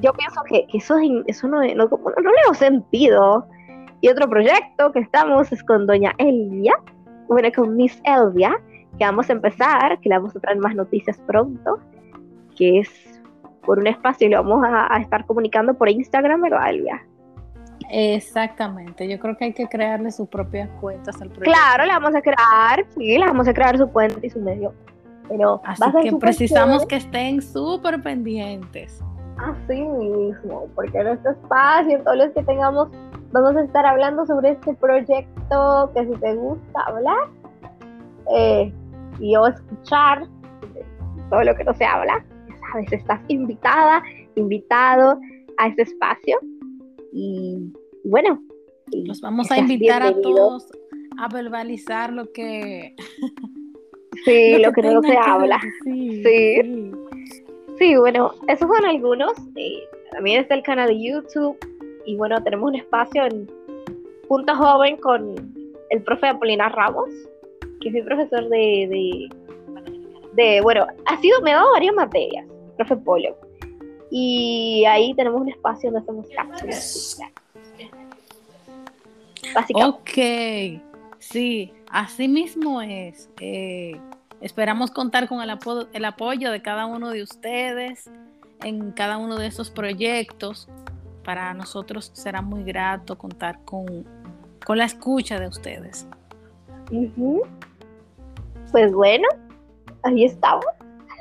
yo 0.00 0.12
pienso 0.14 0.40
que, 0.48 0.66
eso, 0.72 0.96
eso 1.26 1.48
no, 1.48 1.58
no, 1.58 1.88
no, 1.88 2.30
le 2.30 2.42
da 2.48 2.54
sentido. 2.54 3.46
Y 4.00 4.08
otro 4.08 4.28
proyecto 4.28 4.92
que 4.92 5.00
estamos 5.00 5.50
es 5.52 5.62
con 5.64 5.86
doña 5.86 6.14
Elvia, 6.18 6.74
bueno, 7.28 7.48
con 7.54 7.76
Miss 7.76 8.00
Elvia, 8.04 8.60
que 8.98 9.04
vamos 9.04 9.28
a 9.30 9.32
empezar, 9.32 10.00
que 10.00 10.08
le 10.08 10.16
vamos 10.16 10.34
a 10.34 10.40
traer 10.40 10.58
más 10.58 10.74
noticias 10.74 11.18
pronto, 11.26 11.78
que 12.56 12.80
es 12.80 13.20
por 13.64 13.78
un 13.78 13.86
espacio 13.86 14.26
y 14.26 14.30
lo 14.30 14.42
vamos 14.42 14.64
a, 14.64 14.92
a 14.92 15.00
estar 15.00 15.26
comunicando 15.26 15.74
por 15.74 15.88
Instagram, 15.88 16.40
¿verdad, 16.42 16.70
Elvia? 16.70 17.02
Exactamente, 17.90 19.08
yo 19.08 19.18
creo 19.18 19.36
que 19.36 19.46
hay 19.46 19.52
que 19.52 19.66
crearle 19.66 20.10
sus 20.10 20.28
propias 20.28 20.68
cuentas 20.80 21.14
al 21.22 21.28
proyecto. 21.28 21.50
Claro, 21.50 21.84
le 21.86 21.92
vamos 21.92 22.14
a 22.14 22.20
crear, 22.20 22.84
sí, 22.94 23.16
le 23.16 23.24
vamos 23.24 23.48
a 23.48 23.54
crear 23.54 23.78
su 23.78 23.88
cuenta 23.88 24.18
y 24.26 24.30
su 24.30 24.40
medio. 24.40 24.74
Pero 25.28 25.60
Así 25.64 25.82
que 26.02 26.12
precisamos 26.16 26.86
que 26.86 26.96
estén 26.96 27.40
súper 27.42 28.02
pendientes. 28.02 29.02
Así 29.36 29.80
mismo, 29.82 30.66
porque 30.74 30.98
en 30.98 31.08
este 31.08 31.30
espacio, 31.30 32.02
todos 32.02 32.16
los 32.16 32.30
que 32.30 32.42
tengamos, 32.42 32.88
vamos 33.32 33.56
a 33.56 33.62
estar 33.62 33.84
hablando 33.86 34.26
sobre 34.26 34.50
este 34.50 34.74
proyecto 34.74 35.90
que 35.94 36.06
si 36.06 36.20
te 36.20 36.34
gusta 36.34 36.80
hablar 36.86 37.28
eh, 38.34 38.72
y 39.18 39.36
o 39.36 39.46
escuchar 39.46 40.26
todo 41.30 41.44
lo 41.44 41.54
que 41.54 41.64
no 41.64 41.74
se 41.74 41.84
habla, 41.84 42.24
ya 42.48 42.56
sabes, 42.72 42.92
estás 42.92 43.20
invitada, 43.28 44.02
invitado 44.34 45.18
a 45.58 45.68
este 45.68 45.82
espacio 45.82 46.38
y 47.12 47.72
bueno. 48.04 48.42
Los 48.90 49.20
vamos 49.20 49.50
a 49.50 49.58
invitar 49.58 50.02
a 50.02 50.18
todos 50.18 50.66
a 51.18 51.28
verbalizar 51.28 52.12
lo 52.12 52.30
que... 52.32 52.94
Sí, 54.24 54.58
lo 54.62 54.72
que, 54.72 54.82
no 54.82 55.00
se 55.00 55.16
habla. 55.16 55.60
Sí, 55.84 56.22
sí. 57.78 57.96
bueno, 57.96 58.32
esos 58.48 58.68
son 58.68 58.84
algunos. 58.84 59.32
también 60.10 60.40
está 60.40 60.54
el 60.54 60.62
canal 60.64 60.88
de 60.88 61.00
YouTube. 61.00 61.56
Y 62.08 62.16
bueno, 62.16 62.42
tenemos 62.42 62.70
un 62.70 62.74
espacio 62.74 63.26
en 63.26 63.46
Punto 64.28 64.56
Joven 64.56 64.96
con 64.96 65.34
el 65.90 66.02
profe 66.02 66.28
Apolinar 66.28 66.74
Ramos, 66.74 67.10
que 67.82 67.88
es 67.88 67.94
mi 67.94 68.00
profesor 68.00 68.48
de, 68.48 69.28
de, 70.32 70.60
bueno, 70.62 70.86
ha 71.04 71.20
sido, 71.20 71.42
me 71.42 71.52
ha 71.52 71.56
dado 71.56 71.72
varias 71.72 71.94
materias, 71.94 72.46
profe 72.78 72.96
Polo. 72.96 73.36
Y 74.10 74.86
ahí 74.88 75.12
tenemos 75.16 75.42
un 75.42 75.50
espacio 75.50 75.90
donde 75.90 76.02
hacemos 76.02 76.26
cápsulas. 76.34 77.20
Ok, 79.74 80.80
sí, 81.18 81.70
así 81.90 82.26
mismo 82.26 82.80
es. 82.80 83.28
Eh, 83.38 84.00
esperamos 84.40 84.90
contar 84.92 85.28
con 85.28 85.42
el, 85.42 85.58
el 85.92 86.04
apoyo 86.06 86.50
de 86.52 86.62
cada 86.62 86.86
uno 86.86 87.10
de 87.10 87.22
ustedes 87.22 88.10
en 88.62 88.92
cada 88.92 89.18
uno 89.18 89.36
de 89.36 89.46
esos 89.46 89.70
proyectos. 89.70 90.68
Para 91.24 91.52
nosotros 91.54 92.10
será 92.14 92.42
muy 92.42 92.64
grato 92.64 93.18
contar 93.18 93.60
con, 93.64 94.06
con 94.64 94.78
la 94.78 94.84
escucha 94.84 95.38
de 95.38 95.48
ustedes. 95.48 96.06
Pues 98.72 98.92
bueno, 98.92 99.28
ahí 100.02 100.24
estamos. 100.24 100.64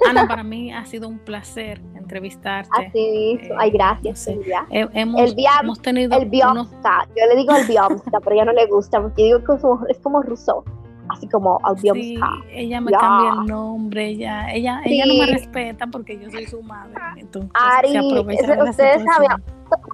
Ana, 0.07 0.27
para 0.27 0.43
mí 0.43 0.71
ha 0.71 0.85
sido 0.85 1.07
un 1.07 1.17
placer 1.19 1.81
entrevistarte. 1.95 2.69
Así 2.87 3.37
mismo. 3.39 3.55
Ay, 3.57 3.71
gracias, 3.71 4.27
hemos, 4.27 5.21
el 5.21 5.35
hemos 5.61 5.81
tenido 5.81 6.17
el 6.17 6.29
biomsta. 6.29 7.07
Yo 7.15 7.25
le 7.27 7.35
digo 7.35 7.55
el 7.55 7.67
biomsta, 7.67 8.19
pero 8.19 8.35
ella 8.35 8.45
no 8.45 8.53
le 8.53 8.67
gusta, 8.67 9.01
porque 9.01 9.23
digo 9.23 9.43
que 9.43 9.53
es 9.89 9.99
como, 9.99 10.21
ruso. 10.21 10.63
Así 11.09 11.27
como 11.27 11.59
al. 11.63 11.77
Sí, 11.77 12.19
ella 12.51 12.81
me 12.81 12.91
cambia 12.91 13.41
el 13.41 13.45
nombre, 13.47 14.07
ella, 14.07 14.53
ella, 14.53 14.81
ella 14.83 15.05
no 15.05 15.13
me 15.25 15.31
respeta 15.31 15.87
porque 15.87 16.19
yo 16.19 16.29
soy 16.29 16.45
su 16.45 16.61
madre. 16.61 16.95
Entonces, 17.17 17.51
Ari, 17.53 17.91
se 17.91 17.97
aprovecha 17.97 18.57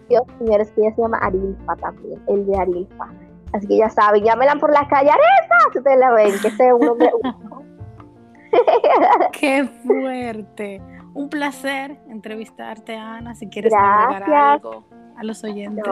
saben, 0.07 0.37
señores, 0.37 0.71
que 0.71 0.81
ella 0.81 0.95
se 0.95 1.01
llama 1.01 1.17
Arilfa 1.19 1.75
también, 1.77 2.21
el 2.27 2.45
de 2.45 2.57
Arilfa. 2.57 3.09
Así 3.53 3.67
que 3.67 3.77
ya 3.77 3.89
saben, 3.89 4.23
llámenla 4.23 4.55
por 4.55 4.71
la 4.71 4.87
calle, 4.87 5.09
Areta, 5.09 5.55
si 5.71 5.77
ustedes 5.77 5.99
la 5.99 6.11
ven, 6.11 6.31
que 6.41 6.47
ese 6.47 6.67
es 6.67 6.73
un 6.73 6.87
hombre. 6.87 7.11
Qué 9.31 9.65
fuerte. 9.85 10.81
Un 11.13 11.29
placer 11.29 11.99
entrevistarte, 12.09 12.95
Ana. 12.95 13.35
Si 13.35 13.47
quieres 13.47 13.73
agregar 13.73 14.33
algo 14.33 14.83
a 15.17 15.23
los 15.23 15.43
oyentes. 15.43 15.85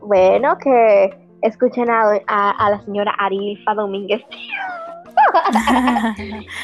bueno, 0.00 0.58
que 0.58 1.16
escuchen 1.40 1.90
a, 1.90 2.20
a, 2.26 2.70
la 2.70 2.80
señora 2.82 3.12
Arilfa 3.18 3.74
Domínguez. 3.74 4.22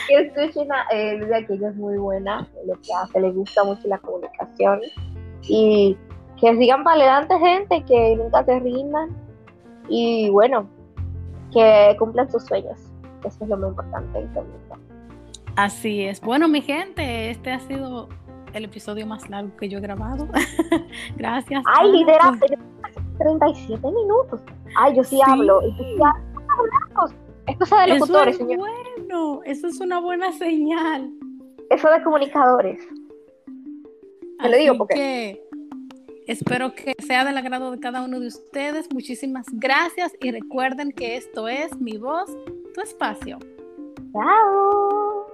que 0.08 0.14
escuchen 0.14 0.70
a 0.72 0.86
ella, 0.92 1.46
que 1.46 1.54
ella 1.54 1.70
es 1.70 1.76
muy 1.76 1.96
buena 1.96 2.46
lo 2.66 2.74
que 2.74 2.92
hace, 2.94 3.20
le 3.20 3.30
gusta 3.30 3.64
mucho 3.64 3.88
la 3.88 3.98
comunicación. 3.98 4.80
Y 5.42 5.96
que 6.40 6.56
sigan 6.56 6.84
para 6.84 6.96
adelante, 6.96 7.38
gente, 7.38 7.84
que 7.84 8.16
nunca 8.16 8.44
se 8.44 8.58
rindan. 8.60 9.10
Y 9.88 10.30
bueno, 10.30 10.68
que 11.52 11.96
cumplan 11.98 12.30
sus 12.30 12.44
sueños. 12.44 12.78
Eso 13.24 13.44
es 13.44 13.48
lo 13.48 13.56
más 13.56 13.70
importante 13.70 14.18
en 14.18 14.30
Así 15.56 16.04
es. 16.04 16.20
Bueno, 16.20 16.46
mi 16.46 16.60
gente, 16.60 17.30
este 17.30 17.50
ha 17.50 17.58
sido 17.60 18.08
el 18.52 18.64
episodio 18.64 19.06
más 19.06 19.28
largo 19.28 19.56
que 19.56 19.68
yo 19.68 19.78
he 19.78 19.80
grabado. 19.80 20.28
Gracias. 21.16 21.64
Ay, 21.66 21.92
lideraste 21.92 22.58
37 23.18 23.86
minutos. 23.90 24.40
Ay, 24.76 24.96
yo 24.96 25.02
sí, 25.02 25.18
hablo. 25.26 25.60
Es 27.46 27.56
cosa 27.56 27.80
de 27.82 27.94
locutores, 27.94 28.36
eso 28.36 28.48
es 28.48 28.56
Bueno, 28.56 29.40
eso 29.44 29.66
es 29.66 29.80
una 29.80 30.00
buena 30.00 30.32
señal. 30.32 31.10
Eso 31.70 31.90
de 31.90 32.02
comunicadores. 32.02 32.80
Te 34.40 34.48
le 34.48 34.58
digo 34.58 34.78
porque. 34.78 34.94
Que 34.94 35.47
espero 36.28 36.74
que 36.74 36.94
sea 37.04 37.24
del 37.24 37.36
agrado 37.36 37.70
de 37.70 37.80
cada 37.80 38.02
uno 38.02 38.20
de 38.20 38.28
ustedes. 38.28 38.86
Muchísimas 38.92 39.46
gracias 39.52 40.12
y 40.20 40.30
recuerden 40.30 40.92
que 40.92 41.16
esto 41.16 41.48
es 41.48 41.76
mi 41.80 41.96
voz, 41.96 42.30
tu 42.74 42.80
espacio. 42.80 43.38
Chao. 44.12 45.27